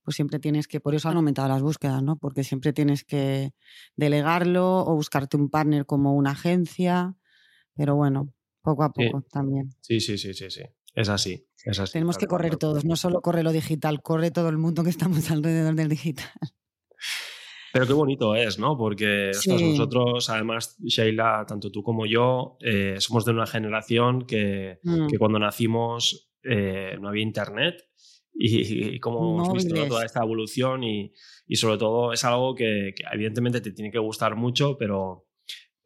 pues 0.02 0.16
siempre 0.16 0.40
tienes 0.40 0.70
que, 0.70 0.80
por 0.80 0.96
eso 0.96 1.10
han 1.10 1.18
aumentado 1.18 1.50
las 1.50 1.62
búsquedas, 1.62 2.02
¿no? 2.02 2.16
Porque 2.16 2.46
siempre 2.46 2.72
tienes 2.72 3.04
que 3.04 3.52
delegarlo 3.98 4.86
o 4.86 4.96
buscarte 4.96 5.36
un 5.36 5.50
partner 5.50 5.86
como 5.86 6.16
una 6.16 6.32
agencia, 6.32 7.18
pero 7.76 7.98
bueno, 7.98 8.34
poco 8.62 8.84
a 8.84 8.94
poco 8.94 9.24
también. 9.30 9.76
Sí, 9.82 10.00
sí, 10.00 10.18
sí, 10.18 10.34
sí, 10.34 10.50
sí. 10.50 10.64
Es 10.96 11.10
así, 11.10 11.46
es 11.66 11.80
así. 11.80 11.94
Tenemos 11.94 12.18
que 12.18 12.28
correr 12.28 12.56
todos, 12.56 12.86
no 12.86 12.96
solo 12.96 13.22
corre 13.22 13.44
lo 13.44 13.52
digital, 13.52 14.02
corre 14.02 14.32
todo 14.32 14.48
el 14.48 14.58
mundo 14.58 14.84
que 14.86 14.90
estamos 14.90 15.30
alrededor 15.32 15.76
del 15.76 15.90
digital. 15.90 16.32
Pero 17.74 17.86
qué 17.86 17.94
bonito 17.94 18.36
es, 18.36 18.60
¿no? 18.60 18.78
Porque 18.78 19.32
nosotros, 19.48 20.30
además, 20.30 20.78
Sheila, 20.84 21.46
tanto 21.48 21.72
tú 21.72 21.84
como 21.84 22.06
yo, 22.06 22.58
eh, 22.62 22.96
somos 23.00 23.26
de 23.26 23.32
una 23.32 23.46
generación 23.46 24.26
que, 24.26 24.80
mm. 24.84 25.08
que 25.08 25.18
cuando 25.18 25.40
nacimos 25.40 26.32
eh, 26.44 26.98
no 27.00 27.10
había 27.10 27.24
internet 27.24 27.84
y, 28.34 29.00
como 29.00 29.44
hemos 29.44 29.54
visto 29.54 29.88
toda 29.88 30.06
esta 30.06 30.24
evolución 30.24 30.84
y, 30.84 31.12
y, 31.46 31.56
sobre 31.58 31.78
todo 31.78 32.14
es 32.14 32.24
algo 32.24 32.56
que, 32.56 32.94
evidentemente 33.12 33.60
te 33.60 33.72
tiene 33.72 33.92
que 33.92 34.00
gustar 34.00 34.36
mucho, 34.36 34.78
pero, 34.78 35.28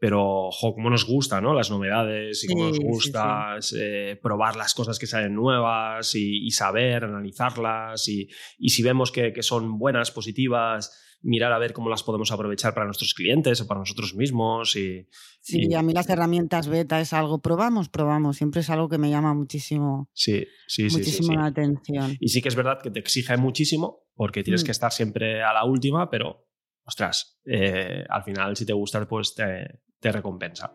pero 0.04 0.48
ojo, 0.48 0.74
cómo 0.74 0.90
nos 0.90 1.06
gusta, 1.06 1.40
¿no? 1.40 1.54
Las 1.54 1.72
novedades 1.72 2.44
y 2.44 2.48
cómo 2.48 2.66
nos 2.66 2.80
gusta 2.82 3.56
eh, 3.74 4.20
probar 4.22 4.58
las 4.58 4.74
cosas 4.74 5.00
que 5.00 5.08
salen 5.08 5.34
nuevas 5.34 6.14
y, 6.16 6.52
saber, 6.52 7.06
analizarlas 7.06 8.06
y, 8.10 8.28
y 8.58 8.72
si 8.72 8.84
vemos 8.84 9.14
que, 9.14 9.32
que, 9.32 9.42
son 9.42 9.80
buenas, 9.80 10.12
positivas, 10.12 10.92
mirar 11.22 11.54
a 11.54 11.58
ver 11.58 11.72
cómo 11.72 11.90
las 11.90 12.04
podemos 12.04 12.34
aprovechar 12.34 12.74
para 12.74 12.86
nuestros 12.86 13.14
clientes 13.14 13.62
o 13.62 13.66
para 13.66 13.80
nosotros 13.80 14.14
mismos. 14.14 14.76
Y, 14.76 15.08
sí, 15.40 15.74
a 15.74 15.82
mí 15.82 15.94
las 15.94 16.10
herramientas 16.10 16.68
beta 16.68 17.00
es 17.00 17.14
algo, 17.14 17.40
probamos, 17.40 17.88
probamos, 17.88 18.36
siempre 18.36 18.60
es 18.60 18.70
algo 18.70 18.90
que 18.90 18.98
me 18.98 19.10
llama 19.10 19.34
muchísimo, 19.34 20.10
sí, 20.12 20.46
sí, 20.68 20.90
muchísimo 20.92 21.32
la 21.32 21.46
atención. 21.46 22.18
Y 22.20 22.28
sí 22.28 22.42
que 22.42 22.50
es 22.50 22.56
verdad 22.58 22.80
que 22.84 22.92
te 22.92 23.00
exige 23.00 23.38
muchísimo 23.38 24.04
porque 24.16 24.44
tienes 24.44 24.64
mm. 24.64 24.66
que 24.66 24.72
estar 24.72 24.92
siempre 24.92 25.42
a 25.42 25.54
la 25.54 25.64
última, 25.64 26.10
pero, 26.10 26.46
ostras, 26.86 27.40
eh, 27.46 28.04
al 28.10 28.24
final 28.24 28.56
si 28.56 28.66
te 28.66 28.74
gusta, 28.74 29.06
pues 29.08 29.36
te, 29.36 29.80
te 30.00 30.12
recompensa. 30.12 30.74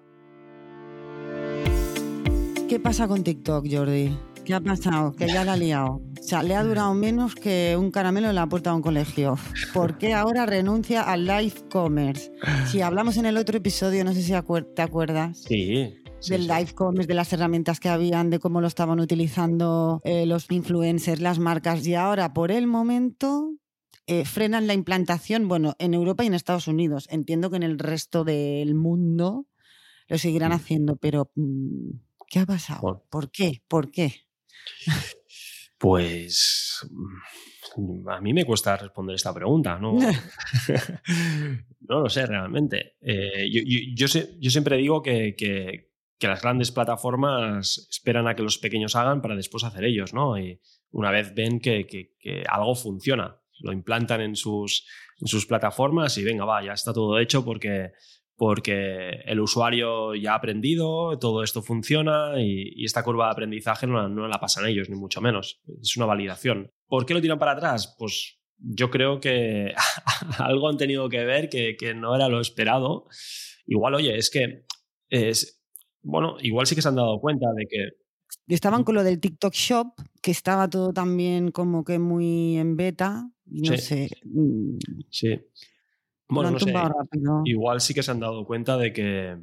¿Qué 2.68 2.78
pasa 2.78 3.08
con 3.08 3.24
TikTok, 3.24 3.66
Jordi? 3.70 4.14
¿Qué 4.44 4.54
ha 4.54 4.60
pasado? 4.60 5.12
Que 5.12 5.26
ya 5.26 5.44
la 5.44 5.52
ha 5.52 5.56
liado. 5.56 6.00
O 6.18 6.22
sea, 6.22 6.42
le 6.42 6.54
ha 6.54 6.64
durado 6.64 6.94
menos 6.94 7.34
que 7.34 7.76
un 7.78 7.90
caramelo 7.90 8.28
en 8.28 8.34
la 8.34 8.46
puerta 8.46 8.70
de 8.70 8.76
un 8.76 8.82
colegio. 8.82 9.36
¿Por 9.74 9.98
qué 9.98 10.14
ahora 10.14 10.46
renuncia 10.46 11.02
al 11.02 11.26
live 11.26 11.68
commerce? 11.70 12.32
Si 12.66 12.80
hablamos 12.80 13.18
en 13.18 13.26
el 13.26 13.36
otro 13.36 13.58
episodio, 13.58 14.04
no 14.04 14.14
sé 14.14 14.22
si 14.22 14.32
te 14.74 14.82
acuerdas. 14.82 15.42
Sí. 15.46 15.94
del 16.28 16.46
live 16.46 16.72
commerce, 16.74 17.06
de 17.06 17.14
las 17.14 17.30
herramientas 17.32 17.78
que 17.78 17.90
habían, 17.90 18.30
de 18.30 18.38
cómo 18.38 18.62
lo 18.62 18.66
estaban 18.66 19.00
utilizando 19.00 20.00
eh, 20.04 20.24
los 20.24 20.50
influencers, 20.50 21.20
las 21.20 21.38
marcas. 21.38 21.86
Y 21.86 21.94
ahora, 21.94 22.32
por 22.32 22.50
el 22.50 22.66
momento, 22.66 23.52
eh, 24.08 24.24
frenan 24.24 24.66
la 24.66 24.74
implantación, 24.74 25.48
bueno, 25.48 25.76
en 25.78 25.92
Europa 25.92 26.24
y 26.24 26.28
en 26.28 26.34
Estados 26.34 26.66
Unidos. 26.66 27.06
Entiendo 27.10 27.50
que 27.50 27.56
en 27.56 27.62
el 27.62 27.78
resto 27.78 28.24
del 28.24 28.74
mundo 28.74 29.46
lo 30.08 30.16
seguirán 30.18 30.50
mm. 30.50 30.54
haciendo, 30.54 30.96
pero 30.96 31.30
mm, 31.34 31.90
¿qué 32.26 32.38
ha 32.40 32.46
pasado? 32.46 33.06
¿Por 33.10 33.30
qué? 33.30 33.62
¿Por 33.68 33.90
qué? 33.90 34.14
Pues 35.78 36.80
mm, 37.76 38.08
a 38.08 38.20
mí 38.20 38.34
me 38.34 38.44
cuesta 38.44 38.76
responder 38.76 39.14
esta 39.14 39.32
pregunta, 39.32 39.78
¿no? 39.78 39.96
no 41.80 42.00
lo 42.00 42.08
sé 42.08 42.26
realmente. 42.26 42.96
Eh, 43.00 43.48
yo, 43.94 44.08
siempre 44.08 44.76
digo 44.76 45.02
que, 45.02 45.86
las 46.20 46.42
grandes 46.42 46.72
plataformas 46.72 47.86
esperan 47.90 48.26
a 48.26 48.34
que 48.34 48.42
los 48.42 48.58
pequeños 48.58 48.96
hagan 48.96 49.22
para 49.22 49.36
después 49.36 49.62
hacer 49.62 49.84
ellos, 49.84 50.12
¿no? 50.12 50.36
Y 50.36 50.60
una 50.90 51.12
vez 51.12 51.32
ven 51.34 51.60
que, 51.60 52.08
algo 52.48 52.74
funciona, 52.74 53.40
lo 53.60 53.72
implantan 53.72 54.20
en 54.20 54.36
sus, 54.36 54.86
en 55.20 55.26
sus 55.26 55.46
plataformas 55.46 56.16
y 56.18 56.24
venga, 56.24 56.44
va, 56.44 56.64
ya 56.64 56.72
está 56.72 56.92
todo 56.92 57.18
hecho 57.18 57.44
porque 57.44 57.92
porque 58.38 59.20
el 59.24 59.40
usuario 59.40 60.14
ya 60.14 60.32
ha 60.32 60.36
aprendido, 60.36 61.18
todo 61.18 61.42
esto 61.42 61.60
funciona 61.60 62.40
y, 62.40 62.84
esta 62.84 63.02
curva 63.02 63.26
de 63.26 63.32
aprendizaje 63.32 63.88
no, 63.88 64.08
la 64.08 64.38
pasan 64.38 64.66
ellos, 64.66 64.88
ni 64.88 64.94
mucho 64.94 65.20
menos. 65.20 65.60
Es 65.82 65.96
una 65.96 66.06
validación. 66.06 66.70
¿Por 66.86 67.04
qué 67.04 67.14
lo 67.14 67.20
tiran 67.20 67.40
para 67.40 67.52
atrás? 67.52 67.96
Pues 67.98 68.38
yo 68.56 68.90
creo 68.90 69.18
que 69.18 69.74
algo 70.38 70.68
han 70.68 70.76
tenido 70.76 71.08
que 71.08 71.24
ver 71.24 71.48
que, 71.48 71.76
no 71.96 72.14
era 72.14 72.28
lo 72.28 72.40
esperado. 72.40 73.08
Igual, 73.66 73.96
oye, 73.96 74.16
es 74.16 74.30
que 74.30 74.62
es, 75.10 75.60
bueno, 76.02 76.36
igual 76.40 76.68
sí 76.68 76.76
que 76.76 76.82
se 76.82 76.88
han 76.88 76.96
dado 76.96 77.20
cuenta 77.20 77.48
de 77.56 77.66
que 77.68 77.88
Estaban 78.46 78.84
con 78.84 78.94
lo 78.94 79.02
del 79.02 79.20
TikTok 79.20 79.52
Shop, 79.52 79.88
que 80.22 80.30
estaba 80.30 80.70
todo 80.70 80.92
también 80.92 81.50
como 81.50 81.84
que 81.84 81.98
muy 81.98 82.56
en 82.56 82.76
beta. 82.76 83.30
No 83.50 83.76
sé. 83.76 84.08
Mm, 84.24 84.78
sí. 85.10 85.40
Bueno, 86.28 86.50
no 86.50 86.58
sé. 86.58 86.72
Igual 87.44 87.80
sí 87.80 87.94
que 87.94 88.02
se 88.02 88.10
han 88.10 88.20
dado 88.20 88.44
cuenta 88.44 88.76
de 88.76 88.92
que, 88.92 89.38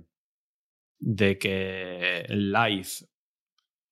de 0.99 1.37
que 1.37 2.21
el 2.21 2.51
live 2.51 2.89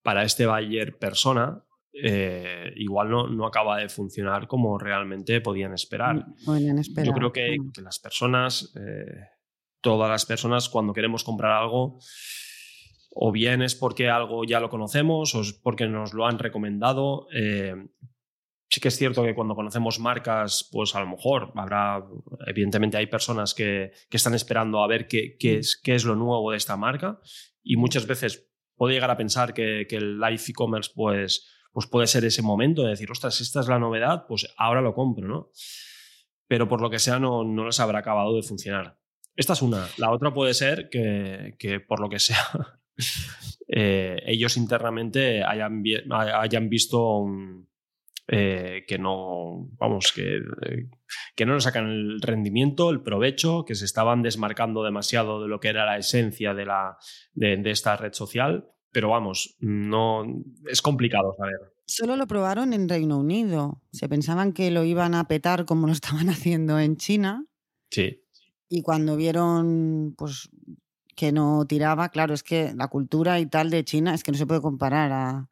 para 0.01 0.24
este 0.24 0.46
buyer 0.46 0.98
persona 0.98 1.63
eh, 1.93 2.74
igual 2.77 3.10
no, 3.10 3.27
no, 3.27 3.46
acaba 3.46 3.77
de 3.77 3.88
funcionar 3.88 4.48
como 4.48 4.79
realmente 4.79 5.41
podían 5.41 5.74
esperar. 5.74 6.25
Mm, 6.46 6.79
esperar. 6.79 7.08
Yo 7.08 7.13
creo 7.13 7.32
que, 7.32 7.60
mm. 7.60 7.72
que 7.72 7.82
las 7.82 8.00
personas, 8.00 8.74
eh, 8.75 9.27
todas 9.79 10.10
las 10.10 10.25
personas, 10.25 10.70
cuando 10.70 10.93
queremos 10.93 11.24
comprar 11.24 11.51
algo, 11.51 12.00
o 13.15 13.32
bien 13.32 13.62
es 13.62 13.75
porque 13.75 14.10
algo 14.10 14.43
ya 14.43 14.60
lo 14.60 14.70
conocemos 14.70 15.36
o 15.36 15.41
es 15.41 15.53
porque 15.53 15.88
nos 15.88 16.13
lo 16.13 16.25
han 16.25 16.39
recomendado, 16.39 17.27
eh, 17.32 17.75
Sí 18.74 18.82
que 18.82 18.88
es 18.88 18.98
cierto 18.98 19.22
que 19.22 19.36
cuando 19.36 19.53
conocemos 19.53 20.00
marcas, 20.00 20.68
pues 20.72 20.96
a 20.96 21.00
lo 21.00 21.06
mejor 21.06 21.51
habrá, 21.53 22.03
evidentemente 22.48 22.98
hay 22.98 23.06
personas 23.06 23.53
que, 23.53 23.92
están 24.10 24.34
esperando 24.34 24.84
a 24.84 24.88
ver 24.88 25.08
qué, 25.08 25.38
qué, 25.38 25.60
es, 25.60 25.77
qué 25.77 25.94
es 25.94 26.06
lo 26.06 26.15
nuevo 26.15 26.50
de 26.50 26.58
esta 26.58 26.75
marca 26.75 27.20
y 27.62 27.77
muchas 27.77 28.08
veces 28.08 28.50
puede 28.75 28.96
llegar 28.96 29.12
a 29.12 29.15
pensar 29.15 29.53
que, 29.53 29.86
el 29.92 30.20
live 30.20 30.42
e-commerce 30.48 30.89
pues, 30.96 31.48
pues 31.72 31.86
puede 31.86 32.08
ser 32.08 32.25
ese 32.25 32.42
momento 32.42 32.82
de 32.82 32.89
decir, 32.89 33.12
ostras, 33.12 33.42
esta 33.42 33.60
es 33.60 33.68
la 33.68 33.77
novedad, 33.77 34.25
pues 34.27 34.51
ahora 34.58 34.82
lo 34.82 34.96
compro, 34.96 35.27
¿no? 35.27 35.51
Pero 36.48 36.68
por 36.68 36.82
lo 36.82 36.89
que 36.89 36.98
sea 36.98 37.20
no, 37.20 37.44
no 37.44 37.68
les 37.68 37.80
habrá 37.80 38.00
acabado 38.00 38.36
de 38.36 38.42
funcionar. 38.42 38.98
Esta 39.36 39.53
es 39.53 39.62
una. 39.62 39.88
La 39.98 40.10
otra 40.10 40.34
puede 40.34 40.56
ser 40.56 40.89
que, 40.89 41.53
que 41.60 41.80
por 41.80 42.00
lo 42.00 42.10
que 42.10 42.18
sea 42.18 42.80
eh, 43.68 44.18
ellos 44.25 44.58
internamente 44.58 45.44
hayan, 45.44 45.84
hayan 46.10 46.70
visto 46.70 47.20
un 47.20 47.72
eh, 48.27 48.86
que 48.88 48.98
no, 48.98 49.68
vamos, 49.77 50.13
que, 50.15 50.39
que 51.36 51.46
no 51.46 51.53
nos 51.53 51.63
sacan 51.63 51.89
el 51.89 52.22
rendimiento, 52.22 52.89
el 52.89 53.01
provecho, 53.01 53.65
que 53.65 53.75
se 53.75 53.86
estaban 53.86 54.22
desmarcando 54.22 54.84
demasiado 54.84 55.42
de 55.42 55.50
lo 55.50 55.60
que 55.60 55.68
era 55.68 55.86
la 55.86 55.98
esencia 55.98 56.53
de, 56.53 56.65
la, 56.65 56.98
de, 57.34 57.62
esta 57.70 57.98
red 57.98 58.13
social. 58.13 58.70
Pero 58.92 59.10
vamos, 59.10 59.58
no 59.60 60.24
es 60.70 60.82
complicado 60.82 61.34
saber. 61.38 61.74
Solo 61.86 62.15
lo 62.15 62.27
probaron 62.27 62.72
en 62.74 62.88
Reino 62.88 63.18
Unido. 63.18 63.82
Se 63.92 64.08
pensaban 64.08 64.53
que 64.53 64.72
lo 64.72 64.86
iban 64.86 65.15
a 65.15 65.27
petar 65.27 65.65
como 65.65 65.88
lo 65.88 65.94
estaban 65.94 66.30
haciendo 66.30 66.80
en 66.80 66.96
China. 66.96 67.46
Sí. 67.89 68.24
Y 68.70 68.82
cuando 68.84 69.18
vieron 69.18 70.15
pues, 70.18 70.50
que 71.15 71.32
no 71.34 71.65
tiraba, 71.68 72.10
claro, 72.10 72.34
es 72.34 72.44
que 72.44 72.74
la 72.75 72.88
cultura 72.88 73.39
y 73.39 73.48
tal 73.48 73.70
de 73.70 73.84
China 73.84 74.13
es 74.13 74.24
que 74.24 74.32
no 74.32 74.38
se 74.38 74.48
puede 74.48 74.62
comparar 74.62 75.12
a, 75.12 75.50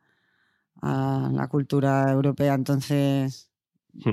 a 0.81 1.29
la 1.33 1.47
cultura 1.47 2.11
europea. 2.11 2.53
Entonces, 2.53 3.51
hmm. 3.93 4.11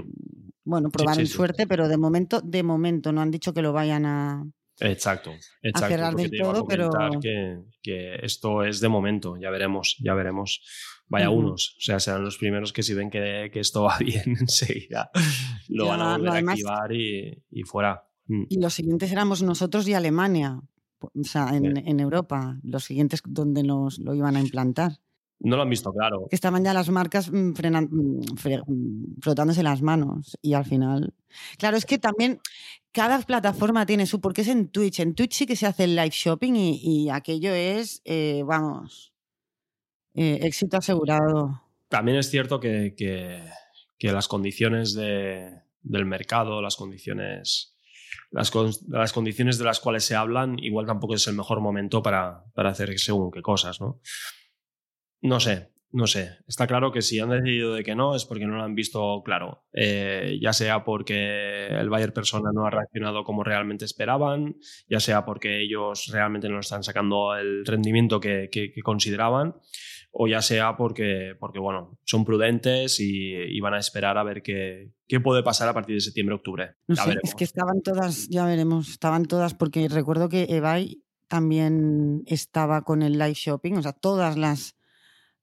bueno, 0.64 0.90
probar 0.90 1.16
sí, 1.16 1.22
en 1.22 1.26
sí. 1.26 1.32
suerte, 1.32 1.66
pero 1.66 1.88
de 1.88 1.96
momento, 1.96 2.40
de 2.40 2.62
momento 2.62 3.12
no 3.12 3.20
han 3.20 3.30
dicho 3.30 3.52
que 3.52 3.62
lo 3.62 3.72
vayan 3.72 4.06
a. 4.06 4.46
Exacto, 4.80 5.32
exacto. 5.60 5.88
cerrar 5.88 6.14
del 6.14 6.40
a 6.40 6.44
todo, 6.44 6.66
pero- 6.66 6.90
que, 7.20 7.58
que 7.82 8.14
esto 8.22 8.62
es 8.62 8.80
de 8.80 8.88
momento, 8.88 9.37
ya 9.37 9.50
veremos, 9.50 9.96
ya 10.00 10.14
veremos. 10.14 10.62
Vaya 11.10 11.30
unos, 11.30 11.75
o 11.78 11.80
sea, 11.80 11.98
serán 12.00 12.22
los 12.22 12.37
primeros 12.37 12.72
que 12.72 12.82
si 12.82 12.92
ven 12.92 13.08
que, 13.08 13.48
que 13.50 13.60
esto 13.60 13.84
va 13.84 13.96
bien 13.98 14.37
enseguida, 14.38 15.10
lo 15.68 15.87
Ya, 15.87 15.90
van 15.90 16.00
a 16.02 16.16
volver 16.18 16.48
a 16.48 16.50
activar 16.52 16.92
y, 16.92 17.44
y 17.50 17.62
fuera. 17.62 18.06
Mm. 18.26 18.44
Y 18.50 18.60
los 18.60 18.75
siguientes 18.75 19.10
éramos 19.10 19.42
nosotros 19.42 19.88
y 19.88 19.94
Alemania, 19.94 20.60
o 21.00 21.10
sea, 21.25 21.56
en, 21.56 21.62
Bien. 21.62 21.88
en 21.88 22.00
Europa, 22.00 22.58
los 22.62 22.84
siguientes 22.84 23.22
donde 23.25 23.62
nos 23.62 23.98
lo 23.98 24.14
iban 24.14 24.37
a 24.37 24.40
implantar. 24.40 25.00
No 25.40 25.57
lo 25.57 25.62
han 25.62 25.71
visto 25.71 25.92
claro. 25.92 26.26
Que 26.28 26.35
estaban 26.37 26.64
ya 26.64 26.75
las 26.75 26.90
marcas 26.90 27.30
mm, 27.30 27.52
frenan- 27.54 27.88
mm, 27.90 28.21
fre- 28.37 28.62
mm, 28.66 29.21
frotándose 29.21 29.62
las 29.62 29.83
manos 29.83 30.37
y 30.42 30.54
al 30.54 30.64
final. 30.64 31.14
Claro, 31.59 31.76
es 31.76 31.87
que 31.87 31.99
también 31.99 32.40
cada 32.92 33.21
plataforma 33.21 33.87
tiene 33.87 34.07
su. 34.07 34.21
Porque 34.21 34.40
es 34.40 34.49
en 34.49 34.68
Twitch. 34.68 34.99
En 35.00 35.14
Twitch 35.14 35.35
sí 35.35 35.47
que 35.47 35.54
se 35.57 35.66
hace 35.66 35.85
el 35.85 35.95
live 35.95 36.11
shopping 36.11 36.54
y, 36.57 36.80
y 37.04 37.11
aquello 37.11 37.52
es, 37.54 38.02
eh, 38.04 38.42
vamos, 38.45 39.12
eh, 40.14 40.40
éxito 40.42 40.76
asegurado. 40.78 41.62
También 41.88 42.18
es 42.18 42.28
cierto 42.30 42.59
que, 42.59 42.95
que- 42.97 43.45
que 43.99 44.12
las 44.12 44.26
condiciones 44.28 44.95
de- 44.95 45.62
del 45.83 46.04
mercado, 46.04 46.61
las 46.61 46.75
condiciones, 46.76 47.76
las, 48.33 48.50
con- 48.50 48.73
las 48.88 49.12
condiciones 49.12 49.59
de 49.59 49.64
las 49.64 49.78
cuales 49.80 50.04
se 50.04 50.14
hablan, 50.16 50.59
igual 50.59 50.87
tampoco 50.87 51.14
es 51.14 51.26
el 51.28 51.35
mejor 51.37 51.61
momento 51.61 52.02
para, 52.02 52.45
para 52.54 52.71
hacer 52.71 52.99
según 52.99 53.30
qué 53.30 53.40
cosas, 53.42 53.80
¿no? 53.80 54.00
No 55.20 55.40
sé, 55.40 55.70
no 55.90 56.06
sé. 56.06 56.38
Está 56.46 56.66
claro 56.66 56.92
que 56.92 57.02
si 57.02 57.18
han 57.18 57.30
decidido 57.30 57.75
de 57.75 57.82
que 57.82 57.94
no 57.94 58.14
es 58.14 58.25
porque 58.25 58.46
no 58.46 58.56
lo 58.56 58.62
han 58.62 58.75
visto 58.75 59.22
claro. 59.25 59.64
Eh, 59.72 60.38
ya 60.40 60.52
sea 60.52 60.84
porque 60.84 61.66
el 61.68 61.88
buyer 61.90 62.12
persona 62.12 62.50
no 62.54 62.66
ha 62.66 62.70
reaccionado 62.70 63.25
como 63.25 63.42
realmente 63.44 63.84
esperaban, 63.84 64.56
ya 64.88 65.00
sea 65.00 65.25
porque 65.25 65.62
ellos 65.62 66.08
realmente 66.12 66.48
no 66.48 66.60
están 66.60 66.82
sacando 66.84 67.34
el 67.37 67.64
rendimiento 67.66 68.20
que, 68.20 68.48
que- 68.52 68.70
que 68.72 68.82
consideraban, 68.82 69.54
o 70.12 70.26
ya 70.28 70.40
sea 70.40 70.76
porque, 70.76 71.34
porque 71.38 71.58
bueno, 71.58 71.98
son 72.04 72.25
prudentes 72.25 72.98
y, 73.00 73.32
y 73.34 73.60
van 73.60 73.75
a 73.75 73.78
esperar 73.78 74.16
a 74.18 74.22
ver 74.25 74.42
qué, 74.42 74.92
qué 75.06 75.20
puede 75.20 75.42
pasar 75.42 75.68
a 75.68 75.75
partir 75.75 75.96
de 75.96 76.00
septiembre-octubre. 76.00 76.76
No 76.87 76.94
Ya 76.94 77.02
sé, 77.02 77.08
veremos. 77.10 77.28
es 77.28 77.34
que 77.34 77.44
estaban 77.44 77.82
todas, 77.82 78.28
ya 78.28 78.46
veremos, 78.46 78.88
estaban 78.88 79.26
todas, 79.26 79.54
porque 79.54 79.88
recuerdo 79.88 80.28
que 80.28 80.44
eBay 80.48 81.02
también 81.28 82.22
estaba 82.26 82.82
con 82.82 83.02
el 83.02 83.12
live 83.18 83.34
shopping, 83.34 83.75
o 83.75 83.82
sea, 83.82 83.92
todas 83.92 84.37
las 84.38 84.76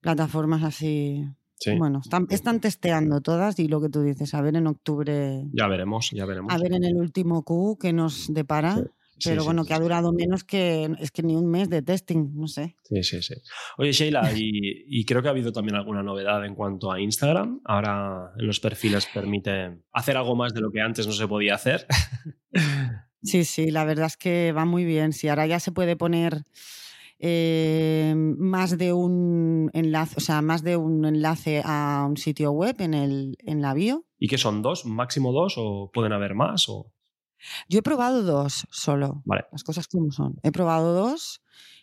plataformas 0.06 0.62
así. 0.62 1.24
Sí, 1.58 1.74
Bueno, 1.76 2.00
están, 2.04 2.26
están 2.30 2.60
testeando 2.60 3.22
todas 3.22 3.58
y 3.58 3.66
lo 3.68 3.80
que 3.80 3.88
tú 3.88 4.02
dices, 4.02 4.34
a 4.34 4.42
ver 4.42 4.56
en 4.56 4.66
octubre, 4.66 5.42
ya 5.52 5.66
veremos, 5.68 6.10
ya 6.12 6.26
veremos. 6.26 6.52
a 6.52 6.58
ver 6.58 6.74
en 6.74 6.84
el 6.84 6.96
último 6.96 7.42
Q 7.44 7.78
qué 7.80 7.92
nos 7.92 8.32
depara. 8.32 8.76
Sí, 9.18 9.30
Pero 9.30 9.44
bueno, 9.44 9.64
que 9.64 9.72
ha 9.72 9.78
durado 9.78 10.12
menos 10.12 10.44
que, 10.44 10.94
es 11.00 11.10
que 11.10 11.22
ni 11.22 11.34
un 11.34 11.46
mes 11.50 11.70
de 11.70 11.80
testing, 11.80 12.34
no 12.34 12.46
sé. 12.48 12.76
Sí, 12.82 13.02
sí, 13.02 13.22
sí. 13.22 13.34
Oye, 13.78 13.90
Sheila, 13.92 14.30
y, 14.36 14.84
y 14.86 15.06
creo 15.06 15.22
que 15.22 15.28
ha 15.28 15.30
habido 15.30 15.52
también 15.52 15.74
alguna 15.76 16.02
novedad 16.02 16.44
en 16.44 16.54
cuanto 16.54 16.92
a 16.92 17.00
Instagram. 17.00 17.62
Ahora 17.64 18.32
en 18.38 18.46
los 18.46 18.60
perfiles 18.60 19.08
permite 19.14 19.78
hacer 19.94 20.18
algo 20.18 20.36
más 20.36 20.52
de 20.52 20.60
lo 20.60 20.70
que 20.70 20.82
antes 20.82 21.06
no 21.06 21.14
se 21.14 21.26
podía 21.26 21.54
hacer. 21.54 21.86
Sí, 23.22 23.44
sí, 23.44 23.70
la 23.70 23.84
verdad 23.86 24.06
es 24.06 24.18
que 24.18 24.52
va 24.52 24.66
muy 24.66 24.84
bien. 24.84 25.14
Si 25.14 25.28
ahora 25.28 25.46
ya 25.46 25.60
se 25.60 25.72
puede 25.72 25.96
poner 25.96 26.44
eh, 27.18 28.14
más 28.16 28.76
de 28.76 28.92
un 28.92 29.70
enlace, 29.72 30.14
o 30.16 30.20
sea, 30.20 30.42
más 30.42 30.62
de 30.62 30.76
un 30.76 31.04
enlace 31.04 31.62
a 31.64 32.06
un 32.08 32.16
sitio 32.16 32.52
web 32.52 32.76
en, 32.80 32.94
el, 32.94 33.36
en 33.40 33.62
la 33.62 33.74
bio. 33.74 34.04
¿Y 34.18 34.28
qué 34.28 34.38
son 34.38 34.62
dos? 34.62 34.84
¿Máximo 34.84 35.32
dos? 35.32 35.54
¿O 35.56 35.90
pueden 35.92 36.12
haber 36.12 36.34
más? 36.34 36.68
O... 36.68 36.92
Yo 37.68 37.78
he 37.78 37.82
probado 37.82 38.22
dos 38.22 38.66
solo, 38.70 39.22
Vale. 39.24 39.44
las 39.52 39.64
cosas 39.64 39.88
como 39.88 40.10
son. 40.12 40.38
He 40.42 40.52
probado 40.52 40.94
dos 40.94 41.42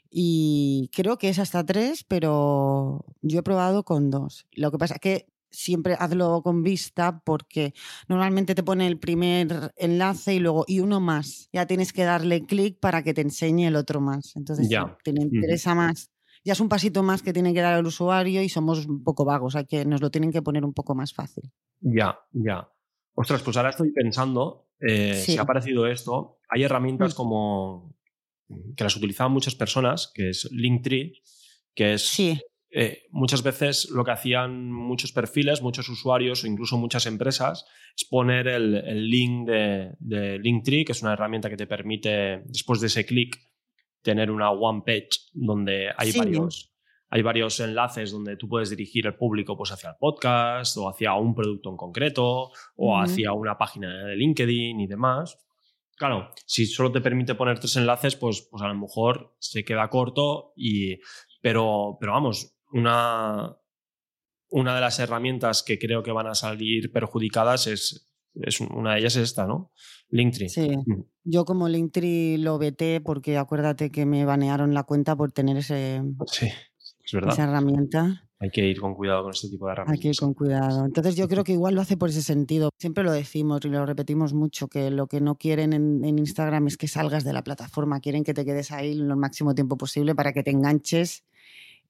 y 0.09 0.91
creo 0.93 1.17
que 1.17 1.29
es 1.29 1.39
hasta 1.39 1.65
tres, 1.65 2.03
pero 2.03 3.05
yo 3.21 3.39
he 3.39 3.43
probado 3.43 3.83
con 3.83 4.11
dos. 4.11 4.45
Lo 4.51 4.71
que 4.71 4.77
pasa 4.77 4.95
es 4.95 4.99
que 4.99 5.32
siempre 5.53 5.95
hazlo 5.97 6.41
con 6.41 6.63
vista 6.63 7.21
porque 7.23 7.73
normalmente 8.09 8.55
te 8.55 8.63
pone 8.63 8.87
el 8.87 8.99
primer 8.99 9.71
enlace 9.77 10.33
y 10.35 10.39
luego 10.39 10.65
y 10.67 10.79
uno 10.81 10.99
más. 10.99 11.47
Ya 11.53 11.65
tienes 11.67 11.93
que 11.93 12.03
darle 12.03 12.45
clic 12.45 12.79
para 12.79 13.03
que 13.03 13.13
te 13.13 13.21
enseñe 13.21 13.67
el 13.67 13.75
otro 13.77 14.01
más. 14.01 14.35
Entonces, 14.35 14.67
Ya. 14.67 14.97
te 15.03 15.11
interesa 15.11 15.75
más. 15.75 16.09
Ya 16.43 16.53
es 16.53 16.59
un 16.59 16.67
pasito 16.67 17.03
más 17.03 17.21
que 17.21 17.31
tiene 17.31 17.53
que 17.53 17.61
dar 17.61 17.79
el 17.79 17.85
usuario 17.85 18.41
y 18.41 18.49
somos 18.49 18.85
un 18.85 19.01
poco 19.03 19.23
vagos, 19.23 19.55
hay 19.55 19.65
que 19.65 19.85
nos 19.85 20.01
lo 20.01 20.11
tienen 20.11 20.31
que 20.31 20.41
poner 20.41 20.65
un 20.65 20.73
poco 20.73 20.93
más 20.95 21.13
fácil. 21.13 21.49
Ya, 21.79 22.19
ya. 22.33 22.67
Ostras, 23.15 23.43
pues 23.43 23.55
ahora 23.55 23.69
estoy 23.69 23.91
pensando, 23.93 24.67
eh, 24.81 25.13
Sí. 25.23 25.33
si 25.33 25.37
ha 25.37 25.43
aparecido 25.43 25.87
esto, 25.87 26.39
hay 26.49 26.63
herramientas 26.63 27.13
Mm. 27.13 27.15
como 27.15 27.95
que 28.75 28.83
las 28.83 28.95
utilizaban 28.97 29.31
muchas 29.31 29.55
personas, 29.55 30.11
que 30.13 30.29
es 30.31 30.49
Linktree, 30.51 31.13
que 31.73 31.93
es 31.93 32.05
Sí, 32.07 32.39
eh, 32.75 33.03
muchas 33.11 33.43
veces 33.43 33.89
lo 33.91 34.03
que 34.03 34.11
hacían 34.11 34.71
muchos 34.71 35.11
perfiles, 35.11 35.61
muchos 35.61 35.87
usuarios 35.89 36.43
o 36.43 36.47
incluso 36.47 36.77
muchas 36.77 37.05
empresas 37.05 37.65
es 37.95 38.05
poner 38.05 38.47
el, 38.47 38.75
el 38.75 39.09
link 39.09 39.47
de, 39.47 39.91
de 39.99 40.39
Linktree, 40.39 40.83
que 40.83 40.93
es 40.93 41.01
una 41.03 41.13
herramienta 41.13 41.49
que 41.49 41.57
te 41.57 41.67
permite, 41.67 42.41
después 42.45 42.81
de 42.81 42.87
ese 42.87 43.05
clic, 43.05 43.37
tener 44.01 44.31
una 44.31 44.49
one 44.51 44.81
page 44.85 45.09
donde 45.33 45.89
hay 45.95 46.11
Sí. 46.11 46.17
varios 46.17 46.69
hay 47.09 47.21
varios 47.21 47.59
enlaces 47.59 48.11
donde 48.11 48.37
tú 48.37 48.49
puedes 48.49 48.71
dirigir 48.71 49.05
el 49.05 49.13
público 49.13 49.55
pues, 49.55 49.71
hacia 49.71 49.91
el 49.91 49.95
podcast 49.99 50.75
o 50.77 50.89
hacia 50.89 51.13
un 51.13 51.35
producto 51.35 51.69
en 51.69 51.77
concreto 51.77 52.49
o 52.75 52.97
hacia 52.99 53.33
una 53.33 53.55
página 53.55 54.05
de 54.07 54.15
LinkedIn 54.15 54.79
y 54.79 54.87
demás. 54.87 55.37
Claro, 55.95 56.31
si 56.47 56.65
solo 56.65 56.91
te 56.91 57.01
permite 57.01 57.35
poner 57.35 57.59
tres 57.59 57.75
enlaces, 57.75 58.15
pues, 58.15 58.47
pues 58.49 58.63
a 58.63 58.67
lo 58.67 58.73
mejor 58.73 59.35
se 59.37 59.63
queda 59.63 59.89
corto 59.89 60.53
y... 60.55 60.95
Pero, 61.39 61.97
pero 61.99 62.13
vamos, 62.13 62.52
una, 62.73 63.55
una 64.49 64.75
de 64.75 64.81
las 64.81 64.99
herramientas 64.99 65.63
que 65.63 65.79
creo 65.79 66.03
que 66.03 66.11
van 66.11 66.27
a 66.27 66.35
salir 66.35 66.91
perjudicadas 66.91 67.67
es, 67.67 68.09
es 68.35 68.59
una 68.61 68.93
de 68.93 68.99
ellas 68.99 69.15
es 69.15 69.23
esta, 69.29 69.47
¿no? 69.47 69.71
Linktree. 70.09 70.49
sí. 70.49 70.69
Mm. 70.85 71.03
Yo 71.25 71.45
como 71.45 71.69
Linktree 71.69 72.37
lo 72.37 72.57
veté 72.57 72.99
porque 72.99 73.37
acuérdate 73.37 73.89
que 73.91 74.05
me 74.05 74.25
banearon 74.25 74.73
la 74.73 74.83
cuenta 74.83 75.15
por 75.15 75.31
tener 75.31 75.55
ese, 75.55 76.01
Sí, 76.27 76.47
es 77.05 77.13
verdad. 77.13 77.31
esa 77.33 77.43
herramienta. 77.45 78.27
Hay 78.39 78.49
que 78.49 78.67
ir 78.67 78.81
con 78.81 78.93
cuidado 78.93 79.23
con 79.23 79.31
este 79.31 79.47
tipo 79.47 79.65
de 79.67 79.71
Hay 79.71 79.73
herramientas. 79.75 80.01
que 80.01 80.07
ir 80.09 80.15
con 80.17 80.33
cuidado. 80.33 80.85
Entonces 80.85 81.15
yo 81.15 81.29
creo 81.29 81.43
que 81.45 81.53
igual 81.53 81.75
lo 81.75 81.81
hace 81.81 81.95
por 81.95 82.09
ese 82.09 82.21
sentido. 82.21 82.71
Siempre 82.77 83.05
lo 83.05 83.13
decimos 83.13 83.61
y 83.63 83.69
lo 83.69 83.85
repetimos 83.85 84.33
mucho, 84.33 84.67
que 84.67 84.91
lo 84.91 85.07
que 85.07 85.21
no 85.21 85.35
quieren 85.37 85.71
en, 85.71 86.03
en 86.03 86.19
Instagram 86.19 86.67
es 86.67 86.75
que 86.75 86.89
salgas 86.89 87.23
de 87.23 87.31
la 87.31 87.41
plataforma. 87.45 88.01
Quieren 88.01 88.25
que 88.25 88.33
te 88.33 88.43
quedes 88.43 88.71
ahí 88.73 88.93
lo 88.93 89.15
máximo 89.15 89.55
tiempo 89.55 89.77
posible 89.77 90.13
para 90.13 90.33
que 90.33 90.43
te 90.43 90.51
enganches 90.51 91.23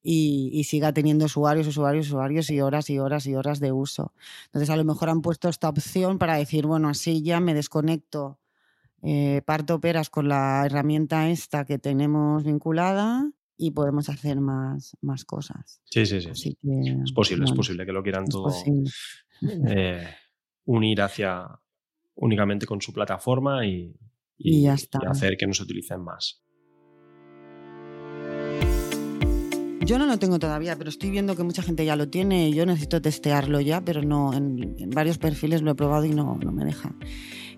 y, 0.03 0.49
y 0.53 0.65
siga 0.65 0.93
teniendo 0.93 1.25
usuarios, 1.25 1.65
usuarios, 1.65 2.07
usuarios 2.07 2.49
y 2.49 2.59
horas 2.59 2.89
y 2.89 2.99
horas 2.99 3.25
y 3.25 3.35
horas 3.35 3.59
de 3.61 3.71
uso. 3.71 4.13
Entonces 4.45 4.69
a 4.69 4.75
lo 4.75 4.83
mejor 4.83 5.09
han 5.09 5.21
puesto 5.21 5.47
esta 5.49 5.69
opción 5.69 6.19
para 6.19 6.35
decir, 6.37 6.67
bueno, 6.67 6.89
así 6.89 7.23
ya 7.23 7.39
me 7.39 7.53
desconecto, 7.53 8.37
eh, 9.01 9.41
parto 9.45 9.79
peras 9.79 10.09
con 10.09 10.27
la 10.27 10.65
herramienta 10.65 11.29
esta 11.29 11.65
que 11.65 11.79
tenemos 11.79 12.43
vinculada 12.43 13.31
y 13.57 13.71
podemos 13.71 14.09
hacer 14.09 14.41
más, 14.41 14.97
más 15.01 15.23
cosas. 15.25 15.81
Sí, 15.85 16.05
sí, 16.05 16.21
sí. 16.21 16.29
Así 16.29 16.57
que, 16.61 17.01
Es 17.03 17.13
posible, 17.13 17.45
es 17.45 17.51
posible 17.53 17.85
que 17.85 17.93
lo 17.93 18.03
quieran 18.03 18.25
todo 18.27 18.51
eh, 19.67 20.07
unir 20.65 21.01
hacia 21.01 21.47
únicamente 22.15 22.65
con 22.65 22.81
su 22.81 22.93
plataforma 22.93 23.65
y, 23.65 23.95
Y 24.37 24.63
ya 24.63 24.73
está. 24.73 24.99
hacer 25.09 25.37
que 25.37 25.47
no 25.47 25.53
se 25.53 25.63
utilicen 25.63 26.01
más. 26.01 26.41
Yo 29.85 29.97
no 29.97 30.05
lo 30.05 30.17
tengo 30.17 30.39
todavía, 30.39 30.77
pero 30.77 30.89
estoy 30.89 31.09
viendo 31.09 31.35
que 31.35 31.43
mucha 31.43 31.61
gente 31.61 31.85
ya 31.85 31.97
lo 31.97 32.07
tiene 32.07 32.47
y 32.47 32.53
yo 32.53 32.65
necesito 32.65 33.01
testearlo 33.01 33.59
ya, 33.59 33.81
pero 33.81 34.01
no, 34.01 34.33
en, 34.33 34.75
en 34.79 34.89
varios 34.91 35.17
perfiles 35.17 35.61
lo 35.61 35.71
he 35.71 35.75
probado 35.75 36.05
y 36.05 36.11
no, 36.11 36.37
no 36.37 36.51
me 36.53 36.63
deja. 36.63 36.95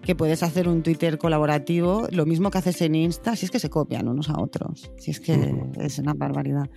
Que 0.02 0.16
puedes 0.16 0.42
hacer 0.42 0.68
un 0.68 0.82
Twitter 0.82 1.20
colaborativo, 1.20 2.08
lo 2.12 2.26
mismo 2.26 2.50
que 2.50 2.58
haces 2.58 2.82
en 2.82 2.96
Insta, 2.96 3.36
si 3.36 3.46
es 3.46 3.52
que 3.52 3.60
se 3.60 3.70
copian 3.70 4.08
unos 4.08 4.30
a 4.30 4.42
otros, 4.42 4.92
si 4.98 5.12
es 5.12 5.20
que 5.20 5.34
Ujú. 5.34 5.82
es 5.82 6.00
una 6.00 6.14
barbaridad. 6.14 6.70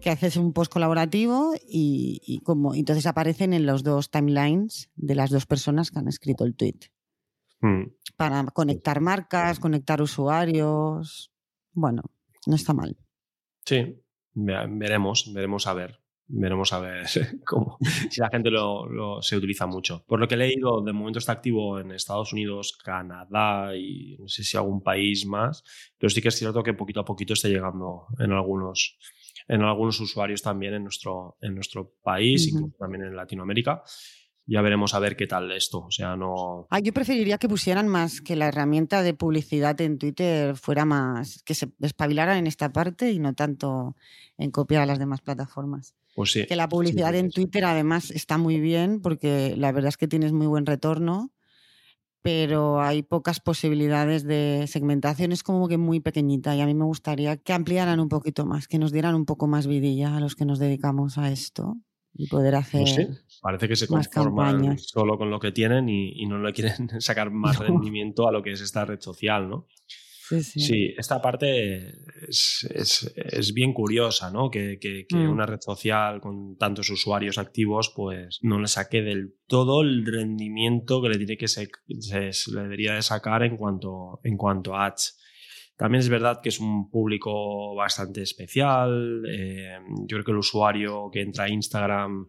Que 0.00 0.10
haces 0.10 0.36
un 0.36 0.52
post 0.52 0.72
colaborativo 0.72 1.54
y, 1.68 2.20
y 2.24 2.38
como, 2.40 2.74
entonces 2.74 3.06
aparecen 3.06 3.52
en 3.52 3.66
los 3.66 3.82
dos 3.82 4.10
timelines 4.10 4.90
de 4.94 5.14
las 5.14 5.30
dos 5.30 5.46
personas 5.46 5.90
que 5.90 5.98
han 5.98 6.08
escrito 6.08 6.44
el 6.44 6.54
tweet. 6.54 6.78
Mm. 7.60 7.84
Para 8.16 8.44
conectar 8.44 9.00
marcas, 9.00 9.58
conectar 9.58 10.00
usuarios. 10.00 11.32
Bueno, 11.72 12.02
no 12.46 12.56
está 12.56 12.72
mal. 12.72 12.96
Sí, 13.64 14.00
veremos, 14.36 15.32
veremos 15.32 15.66
a 15.66 15.74
ver. 15.74 16.00
Veremos 16.28 16.72
a 16.72 16.80
ver 16.80 17.06
cómo, 17.46 17.78
si 18.10 18.20
la 18.20 18.28
gente 18.28 18.50
lo, 18.50 18.84
lo- 18.88 19.22
se 19.22 19.36
utiliza 19.36 19.66
mucho. 19.68 20.04
Por 20.08 20.18
lo 20.18 20.26
que 20.26 20.34
he 20.34 20.38
leído, 20.38 20.80
de 20.82 20.92
momento 20.92 21.20
está 21.20 21.30
activo 21.30 21.78
en 21.78 21.92
Estados 21.92 22.32
Unidos, 22.32 22.76
Canadá 22.84 23.76
y 23.76 24.16
no 24.18 24.26
sé 24.26 24.42
si 24.42 24.56
algún 24.56 24.82
país 24.82 25.24
más, 25.24 25.62
pero 25.96 26.10
sí 26.10 26.20
que 26.20 26.28
es 26.28 26.34
cierto 26.34 26.64
que 26.64 26.74
poquito 26.74 26.98
a 26.98 27.04
poquito 27.04 27.32
está 27.34 27.46
llegando 27.46 28.06
en 28.18 28.32
algunos, 28.32 28.98
en 29.46 29.62
algunos 29.62 30.00
usuarios 30.00 30.42
también 30.42 30.74
en 30.74 30.82
nuestro, 30.82 31.36
en 31.40 31.54
nuestro 31.54 31.94
país, 32.02 32.48
Ujú. 32.48 32.56
incluso 32.58 32.76
también 32.76 33.04
en 33.04 33.14
Latinoamérica. 33.14 33.84
Ya 34.46 34.62
veremos 34.62 34.94
a 34.94 35.00
ver 35.00 35.16
qué 35.16 35.26
tal 35.26 35.50
esto. 35.50 35.80
O 35.80 35.90
sea, 35.90 36.16
no. 36.16 36.66
Ah, 36.70 36.78
yo 36.78 36.92
preferiría 36.92 37.38
que 37.38 37.48
pusieran 37.48 37.88
más, 37.88 38.20
que 38.20 38.36
la 38.36 38.48
herramienta 38.48 39.02
de 39.02 39.12
publicidad 39.12 39.80
en 39.80 39.98
Twitter 39.98 40.56
fuera 40.56 40.84
más, 40.84 41.42
que 41.42 41.54
se 41.54 41.70
espabilaran 41.80 42.38
en 42.38 42.46
esta 42.46 42.72
parte 42.72 43.10
y 43.10 43.18
no 43.18 43.34
tanto 43.34 43.96
en 44.38 44.50
copiar 44.50 44.82
a 44.82 44.86
las 44.86 44.98
demás 44.98 45.20
plataformas. 45.20 45.94
Pues 46.14 46.32
sí. 46.32 46.46
Que 46.46 46.56
la 46.56 46.68
publicidad 46.68 47.14
en 47.14 47.30
Twitter 47.30 47.64
además 47.64 48.10
está 48.10 48.38
muy 48.38 48.60
bien 48.60 49.00
porque 49.00 49.54
la 49.56 49.72
verdad 49.72 49.88
es 49.88 49.96
que 49.96 50.08
tienes 50.08 50.32
muy 50.32 50.46
buen 50.46 50.64
retorno, 50.64 51.32
pero 52.22 52.80
hay 52.80 53.02
pocas 53.02 53.40
posibilidades 53.40 54.24
de 54.24 54.64
segmentación, 54.68 55.32
es 55.32 55.42
como 55.42 55.68
que 55.68 55.76
muy 55.76 56.00
pequeñita 56.00 56.56
y 56.56 56.60
a 56.60 56.66
mí 56.66 56.74
me 56.74 56.84
gustaría 56.84 57.36
que 57.36 57.52
ampliaran 57.52 58.00
un 58.00 58.08
poquito 58.08 58.46
más, 58.46 58.66
que 58.66 58.78
nos 58.78 58.92
dieran 58.92 59.14
un 59.14 59.26
poco 59.26 59.46
más 59.46 59.66
vidilla 59.66 60.16
a 60.16 60.20
los 60.20 60.36
que 60.36 60.44
nos 60.44 60.58
dedicamos 60.58 61.18
a 61.18 61.30
esto 61.30 61.76
y 62.18 62.26
poder 62.28 62.54
hacer. 62.54 62.82
Pues 62.82 63.40
parece 63.40 63.68
que 63.68 63.76
se 63.76 63.86
conforman 63.86 64.78
solo 64.78 65.18
con 65.18 65.30
lo 65.30 65.38
que 65.38 65.52
tienen 65.52 65.88
y, 65.88 66.26
no 66.26 66.38
le 66.38 66.52
quieren 66.52 66.88
sacar 67.00 67.30
más 67.30 67.58
rendimiento 67.58 68.28
a 68.28 68.32
lo 68.32 68.42
que 68.42 68.52
es 68.52 68.60
esta 68.60 68.84
red 68.84 69.00
social, 69.00 69.48
¿no? 69.48 69.68
Sí, 70.28 70.92
esta 70.98 71.22
parte 71.22 71.92
es, 72.28 73.52
bien 73.54 73.72
curiosa, 73.72 74.30
¿no? 74.30 74.50
Que, 74.50 75.06
mm. 75.08 75.30
una 75.30 75.46
red 75.46 75.60
social 75.60 76.20
con 76.20 76.56
tantos 76.56 76.90
usuarios 76.90 77.38
activos, 77.38 77.92
pues 77.94 78.40
no 78.42 78.58
le 78.58 78.66
saque 78.66 79.02
del 79.02 79.36
todo 79.46 79.82
el 79.82 80.04
rendimiento 80.04 81.00
que 81.00 81.10
le 81.10 81.18
tiene 81.18 81.36
que 81.36 81.46
se, 81.46 81.68
le 81.68 82.60
debería 82.60 82.94
de 82.94 83.02
sacar 83.02 83.44
en 83.44 83.56
cuanto, 83.56 84.20
en 84.24 84.36
cuanto 84.36 84.74
a 84.74 84.86
ads. 84.86 85.16
También 85.76 86.00
es 86.00 86.08
verdad 86.08 86.40
que 86.42 86.48
es 86.48 86.58
un 86.58 86.90
público 86.90 87.74
bastante 87.74 88.22
especial. 88.22 89.22
Eh, 89.28 89.78
yo 90.00 90.16
creo 90.16 90.24
que 90.24 90.30
el 90.30 90.38
usuario 90.38 91.10
que 91.12 91.20
entra 91.20 91.44
a 91.44 91.50
Instagram 91.50 92.26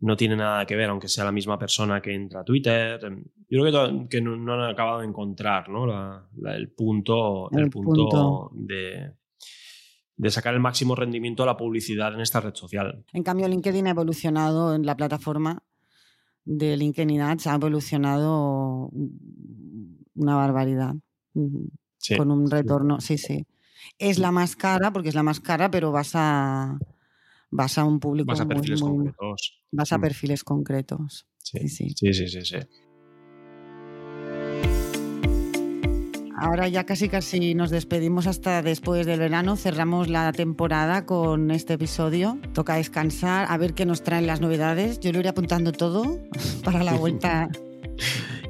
no 0.00 0.16
tiene 0.16 0.36
nada 0.36 0.64
que 0.64 0.76
ver, 0.76 0.90
aunque 0.90 1.08
sea 1.08 1.24
la 1.24 1.32
misma 1.32 1.58
persona 1.58 2.00
que 2.00 2.14
entra 2.14 2.40
a 2.40 2.44
Twitter. 2.44 3.00
Yo 3.48 3.62
creo 3.62 4.08
que, 4.08 4.20
no, 4.20 4.52
han 4.52 4.70
acabado 4.70 5.00
de 5.00 5.06
encontrar 5.06 5.66
el 5.68 6.70
punto, 6.72 7.50
el, 7.50 7.68
punto, 7.68 8.50
De, 8.54 9.12
de 10.16 10.30
sacar 10.30 10.54
el 10.54 10.60
máximo 10.60 10.94
rendimiento 10.94 11.42
a 11.42 11.46
la 11.46 11.56
publicidad 11.56 12.14
en 12.14 12.20
esta 12.20 12.40
red 12.40 12.54
social. 12.54 13.04
En 13.12 13.24
cambio, 13.24 13.48
LinkedIn 13.48 13.88
ha 13.88 13.90
evolucionado 13.90 14.74
en 14.74 14.86
la 14.86 14.96
plataforma 14.96 15.64
de 16.44 16.76
LinkedIn 16.76 17.20
Ads, 17.20 17.48
ha 17.48 17.54
evolucionado 17.54 18.90
una 20.14 20.36
barbaridad 20.36 20.94
con 22.16 22.30
un 22.30 22.50
retorno, 22.50 23.00
sí, 23.00 23.18
sí. 23.18 23.46
Es 23.98 24.18
la 24.18 24.30
más 24.30 24.56
cara, 24.56 24.92
porque 24.92 25.08
es 25.08 25.14
la 25.14 25.22
más 25.22 25.40
cara, 25.40 25.70
pero 25.70 25.92
vas 25.92 26.12
a, 26.14 26.78
vas 27.50 27.78
a 27.78 27.84
un 27.84 28.00
público. 28.00 28.28
Vas 28.28 28.40
a 28.40 28.46
perfiles 28.46 28.80
concretos. 28.80 29.62
Vas 29.70 29.92
a 29.92 29.98
mm. 29.98 30.00
perfiles 30.00 30.44
concretos. 30.44 31.26
Sí, 31.38 31.68
sí, 31.68 31.94
sí, 31.96 32.12
sí, 32.14 32.28
sí. 32.28 32.44
sí. 32.44 32.56
Ahora 36.36 36.68
ya 36.68 36.84
casi 36.84 37.08
casi 37.08 37.54
nos 37.54 37.70
despedimos 37.70 38.26
hasta 38.26 38.60
después 38.60 39.06
del 39.06 39.20
verano. 39.20 39.56
Cerramos 39.56 40.08
la 40.08 40.32
temporada 40.32 41.06
con 41.06 41.50
este 41.50 41.74
episodio. 41.74 42.38
Toca 42.52 42.74
descansar, 42.74 43.46
a 43.48 43.56
ver 43.56 43.74
qué 43.74 43.86
nos 43.86 44.02
traen 44.02 44.26
las 44.26 44.40
novedades. 44.40 44.98
Yo 45.00 45.12
lo 45.12 45.20
iré 45.20 45.28
apuntando 45.28 45.72
todo 45.72 46.18
para 46.64 46.82
la 46.82 46.94
vuelta 46.98 47.48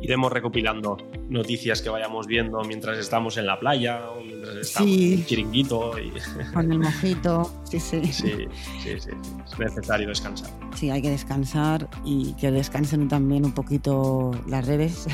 iremos 0.04 0.30
recopilando 0.30 0.98
noticias 1.34 1.82
que 1.82 1.90
vayamos 1.90 2.26
viendo 2.26 2.62
mientras 2.64 2.96
estamos 2.96 3.36
en 3.36 3.46
la 3.46 3.60
playa 3.60 4.08
o 4.10 4.22
mientras 4.22 4.56
estamos 4.56 4.90
en 4.90 5.12
el 5.12 5.26
chiringuito. 5.26 5.98
Y... 5.98 6.12
Con 6.54 6.72
el 6.72 6.78
mojito, 6.78 7.52
sí, 7.64 7.78
sí. 7.78 8.02
Sí, 8.06 8.46
sí, 8.82 9.00
sí. 9.00 9.10
Es 9.44 9.58
necesario 9.58 10.08
descansar. 10.08 10.50
Sí, 10.74 10.90
hay 10.90 11.02
que 11.02 11.10
descansar 11.10 11.90
y 12.04 12.32
que 12.34 12.50
descansen 12.50 13.08
también 13.08 13.44
un 13.44 13.52
poquito 13.52 14.30
las 14.46 14.66
redes. 14.66 15.06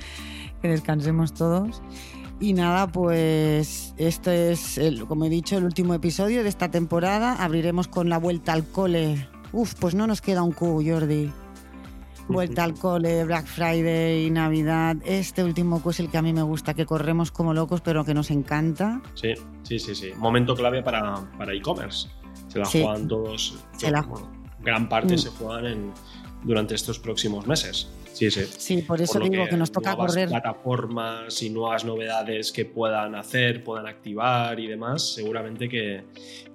que 0.62 0.68
descansemos 0.68 1.34
todos. 1.34 1.82
Y 2.40 2.52
nada, 2.52 2.86
pues 2.86 3.94
este 3.98 4.52
es, 4.52 4.78
el, 4.78 5.06
como 5.06 5.24
he 5.24 5.28
dicho, 5.28 5.58
el 5.58 5.64
último 5.64 5.92
episodio 5.94 6.42
de 6.42 6.48
esta 6.48 6.70
temporada. 6.70 7.34
Abriremos 7.42 7.88
con 7.88 8.08
la 8.08 8.18
vuelta 8.18 8.52
al 8.52 8.64
cole. 8.64 9.28
Uf, 9.52 9.74
pues 9.74 9.94
no 9.94 10.06
nos 10.06 10.20
queda 10.20 10.42
un 10.42 10.52
Q, 10.52 10.82
Jordi 10.86 11.30
vuelta 12.28 12.64
al 12.64 12.74
cole, 12.74 13.24
Black 13.24 13.46
Friday, 13.46 14.30
Navidad. 14.30 14.96
Este 15.04 15.44
último 15.44 15.82
es 15.88 16.00
el 16.00 16.10
que 16.10 16.18
a 16.18 16.22
mí 16.22 16.32
me 16.32 16.42
gusta, 16.42 16.74
que 16.74 16.86
corremos 16.86 17.30
como 17.30 17.54
locos, 17.54 17.80
pero 17.80 18.04
que 18.04 18.14
nos 18.14 18.30
encanta. 18.30 19.00
Sí, 19.14 19.34
sí, 19.62 19.78
sí, 19.78 19.94
sí. 19.94 20.12
Momento 20.16 20.54
clave 20.54 20.82
para, 20.82 21.14
para 21.38 21.54
e-commerce. 21.54 22.08
Se 22.48 22.58
la 22.58 22.66
juegan 22.66 23.08
todos. 23.08 23.58
Se 23.76 23.90
la... 23.90 24.06
gran 24.60 24.88
parte 24.88 25.14
mm. 25.14 25.18
se 25.18 25.30
juegan 25.30 25.66
en, 25.66 25.92
durante 26.42 26.74
estos 26.74 26.98
próximos 26.98 27.46
meses. 27.46 27.88
Sí, 28.12 28.30
sí. 28.30 28.44
Sí, 28.56 28.82
por 28.82 29.00
eso 29.02 29.18
digo 29.20 29.46
que, 29.46 29.58
nos 29.58 29.70
toca 29.70 29.94
correr. 29.94 30.30
plataformas 30.30 31.42
y 31.42 31.50
nuevas 31.50 31.84
novedades 31.84 32.50
que 32.50 32.64
puedan 32.64 33.14
hacer, 33.14 33.62
puedan 33.62 33.86
activar 33.86 34.58
y 34.58 34.66
demás, 34.66 35.14
seguramente 35.14 35.68
que, 35.68 36.04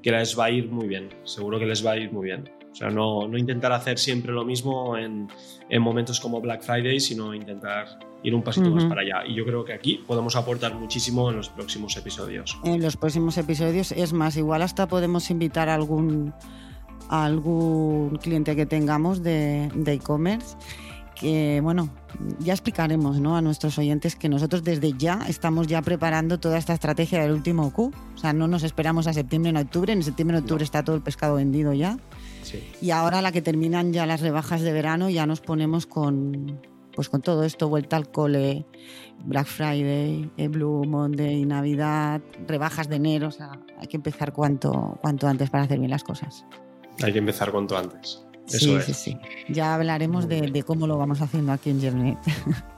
que 0.02 0.12
les 0.12 0.38
va 0.38 0.46
a 0.46 0.50
ir 0.50 0.70
muy 0.70 0.88
bien. 0.88 1.10
Seguro 1.24 1.60
que 1.60 1.68
les 1.68 1.86
va 1.86 1.92
a 1.92 1.98
ir 1.98 2.12
muy 2.12 2.26
bien. 2.26 2.50
O 2.72 2.76
sea, 2.76 2.90
no, 2.90 3.28
no 3.28 3.38
intentar 3.38 3.72
hacer 3.74 4.00
siempre 4.00 4.32
lo 4.32 4.46
mismo 4.46 4.98
en, 4.98 5.28
en, 5.70 5.82
momentos 5.82 6.20
como 6.20 6.40
Black 6.40 6.64
Friday, 6.64 7.00
sino 7.00 7.34
intentar 7.34 8.00
ir 8.24 8.34
un 8.34 8.44
pasito 8.44 8.70
más 8.70 8.86
para 8.86 9.02
allá. 9.02 9.26
Y 9.28 9.36
yo 9.36 9.46
creo 9.46 9.66
que 9.66 9.74
aquí 9.74 10.04
podemos 10.08 10.36
aportar 10.36 10.76
muchísimo 10.76 11.30
en 11.30 11.38
los 11.38 11.50
próximos 11.50 11.98
episodios. 11.98 12.58
En 12.64 12.82
los 12.82 12.96
próximos 12.96 13.38
episodios, 13.38 13.92
es 13.92 14.14
más, 14.14 14.38
igual 14.38 14.62
hasta 14.62 14.88
podemos 14.88 15.30
invitar 15.32 15.70
a 15.70 15.76
algún, 15.76 16.34
algún 17.10 18.18
cliente 18.22 18.56
que 18.56 18.66
tengamos 18.66 19.22
de 19.22 19.70
e-commerce. 19.88 20.56
que, 21.16 21.60
bueno, 21.62 21.90
ya 22.40 22.54
explicaremos 22.54 23.20
¿no? 23.20 23.36
a 23.38 23.42
nuestros 23.42 23.78
oyentes 23.78 24.16
que 24.16 24.30
nosotros 24.30 24.64
desde 24.64 24.94
ya 24.94 25.26
estamos 25.28 25.68
ya 25.68 25.82
preparando 25.82 26.40
toda 26.40 26.58
esta 26.58 26.74
estrategia 26.74 27.22
del 27.22 27.32
último 27.32 27.72
Q. 27.72 27.92
O 28.16 28.18
sea, 28.18 28.34
no 28.34 28.48
nos 28.48 28.64
esperamos 28.64 29.08
a 29.08 29.14
septiembre 29.14 29.50
en 29.50 29.58
octubre. 29.58 29.94
En 29.94 30.04
septiembre 30.04 30.38
en 30.38 30.44
octubre 30.44 30.64
está 30.64 30.84
todo 30.84 30.96
el 30.96 31.02
pescado 31.02 31.36
vendido 31.36 31.74
ya. 31.74 31.98
Y 32.82 32.92
ahora 32.92 33.22
la 33.22 33.32
que 33.32 33.42
terminan 33.42 33.94
ya 33.94 34.06
las 34.06 34.22
rebajas 34.22 34.62
de 34.62 34.74
verano, 34.74 35.10
ya 35.10 35.26
nos 35.26 35.42
ponemos 35.42 35.86
con, 35.86 36.60
pues 36.96 37.10
con 37.10 37.22
todo 37.22 37.44
esto, 37.44 37.70
vuelta 37.70 37.96
al 37.96 38.10
cole, 38.12 38.66
Black 39.26 39.48
Friday, 39.48 40.32
eh, 40.38 40.48
Blue 40.48 40.84
Monday, 40.86 41.46
Navidad, 41.46 42.22
rebajas 42.48 42.90
de 42.90 42.96
enero, 42.98 43.28
o 43.28 43.32
sea, 43.32 43.60
hay 43.78 43.88
que 43.88 43.98
empezar 43.98 44.34
cuanto, 44.34 44.98
cuanto 45.02 45.28
antes 45.28 45.50
para 45.50 45.64
hacer 45.64 45.80
bien 45.80 45.92
las 45.92 46.04
cosas. 46.04 46.46
Hay 47.04 47.14
que 47.14 47.20
empezar 47.20 47.52
cuanto 47.52 47.78
antes. 47.78 48.24
Eso 48.48 48.82
sí, 48.82 48.94
sí, 48.94 48.94
sí. 48.94 49.18
Ya 49.50 49.74
hablaremos 49.74 50.28
de, 50.28 50.64
cómo 50.66 50.88
lo 50.88 50.98
vamos 50.98 51.22
haciendo 51.22 51.52
aquí 51.52 51.70
en 51.70 51.82
Gernet. 51.82 52.18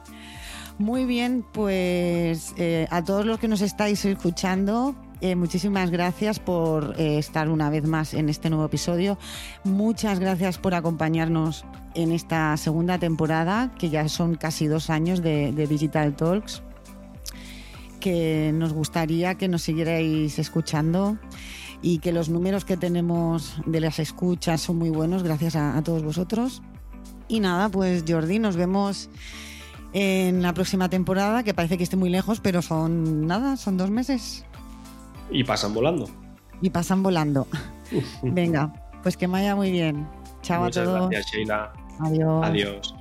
Muy 0.78 1.06
bien, 1.06 1.46
pues 1.54 2.54
eh, 2.58 2.88
a 2.90 3.04
todos 3.04 3.26
los 3.26 3.40
que 3.40 3.48
nos 3.48 3.62
estáis 3.62 4.04
escuchando, 4.06 4.96
eh, 5.24 5.38
muchísimas 5.38 5.90
gracias 5.90 6.38
por 6.40 7.00
eh, 7.00 7.18
estar 7.18 7.48
una 7.48 7.70
vez 7.70 7.88
más 7.88 8.14
en 8.14 8.28
este 8.28 8.50
nuevo 8.50 8.66
episodio. 8.66 9.18
Muchas 9.64 10.20
gracias 10.20 10.58
por 10.58 10.74
acompañarnos 10.74 11.64
en 11.96 12.12
esta 12.12 12.58
segunda 12.58 12.98
temporada, 12.98 13.72
que 13.80 13.90
ya 13.90 14.10
son 14.10 14.36
casi 14.36 14.68
dos 14.68 14.90
años 14.90 15.22
de, 15.22 15.54
Digital 15.54 16.18
Talks, 16.18 16.62
que 18.02 18.52
nos 18.54 18.74
gustaría 18.74 19.36
que 19.36 19.48
nos 19.48 19.62
siguierais 19.62 20.40
escuchando 20.40 21.18
y 21.82 22.00
que 22.00 22.12
los 22.12 22.28
números 22.28 22.66
que 22.66 22.76
tenemos 22.76 23.56
de 23.66 23.80
las 23.80 24.00
escuchas 24.00 24.60
son 24.60 24.76
muy 24.76 24.90
buenos, 24.90 25.24
gracias 25.24 25.56
a, 25.56 25.78
a 25.78 25.84
todos 25.84 26.04
vosotros. 26.04 26.62
Y 27.30 27.40
nada, 27.40 27.70
pues 27.70 28.04
Jordi, 28.06 28.40
nos 28.40 28.58
vemos 28.58 29.10
en 29.94 30.42
la 30.42 30.54
próxima 30.54 30.90
temporada, 30.90 31.44
que 31.44 31.54
parece 31.54 31.78
que 31.78 31.86
esté 31.86 31.96
muy 31.96 32.10
lejos, 32.10 32.42
pero 32.42 32.62
son 32.62 33.26
nada, 33.26 33.56
son 33.56 33.78
dos 33.78 33.90
meses. 33.90 34.44
Y 35.34 35.44
pasan 35.44 35.74
volando. 35.74 36.08
Y 36.62 36.70
pasan 36.70 37.04
volando. 37.04 37.48
Venga, 38.22 38.72
pues 39.02 39.18
que 39.18 39.28
vaya 39.28 39.56
muy 39.56 39.72
bien. 39.72 40.08
Chao 40.42 40.66
a 40.66 40.70
todos. 40.70 41.10
Gracias, 41.10 41.34
Sheila. 41.34 41.74
Adiós. 42.00 42.46
Adiós. 42.46 42.96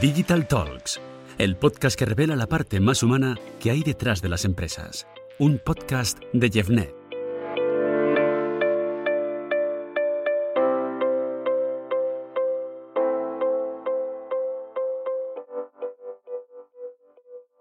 Digital 0.00 0.46
Talks, 0.46 1.00
el 1.38 1.56
podcast 1.56 1.98
que 1.98 2.04
revela 2.04 2.36
la 2.36 2.46
parte 2.46 2.78
más 2.80 3.02
humana 3.02 3.36
que 3.58 3.70
hay 3.70 3.82
detrás 3.82 4.22
de 4.22 4.28
las 4.28 4.44
empresas. 4.44 5.06
Un 5.38 5.60
podcast 5.64 6.18
de 6.32 6.48
Jeffnet. 6.48 6.99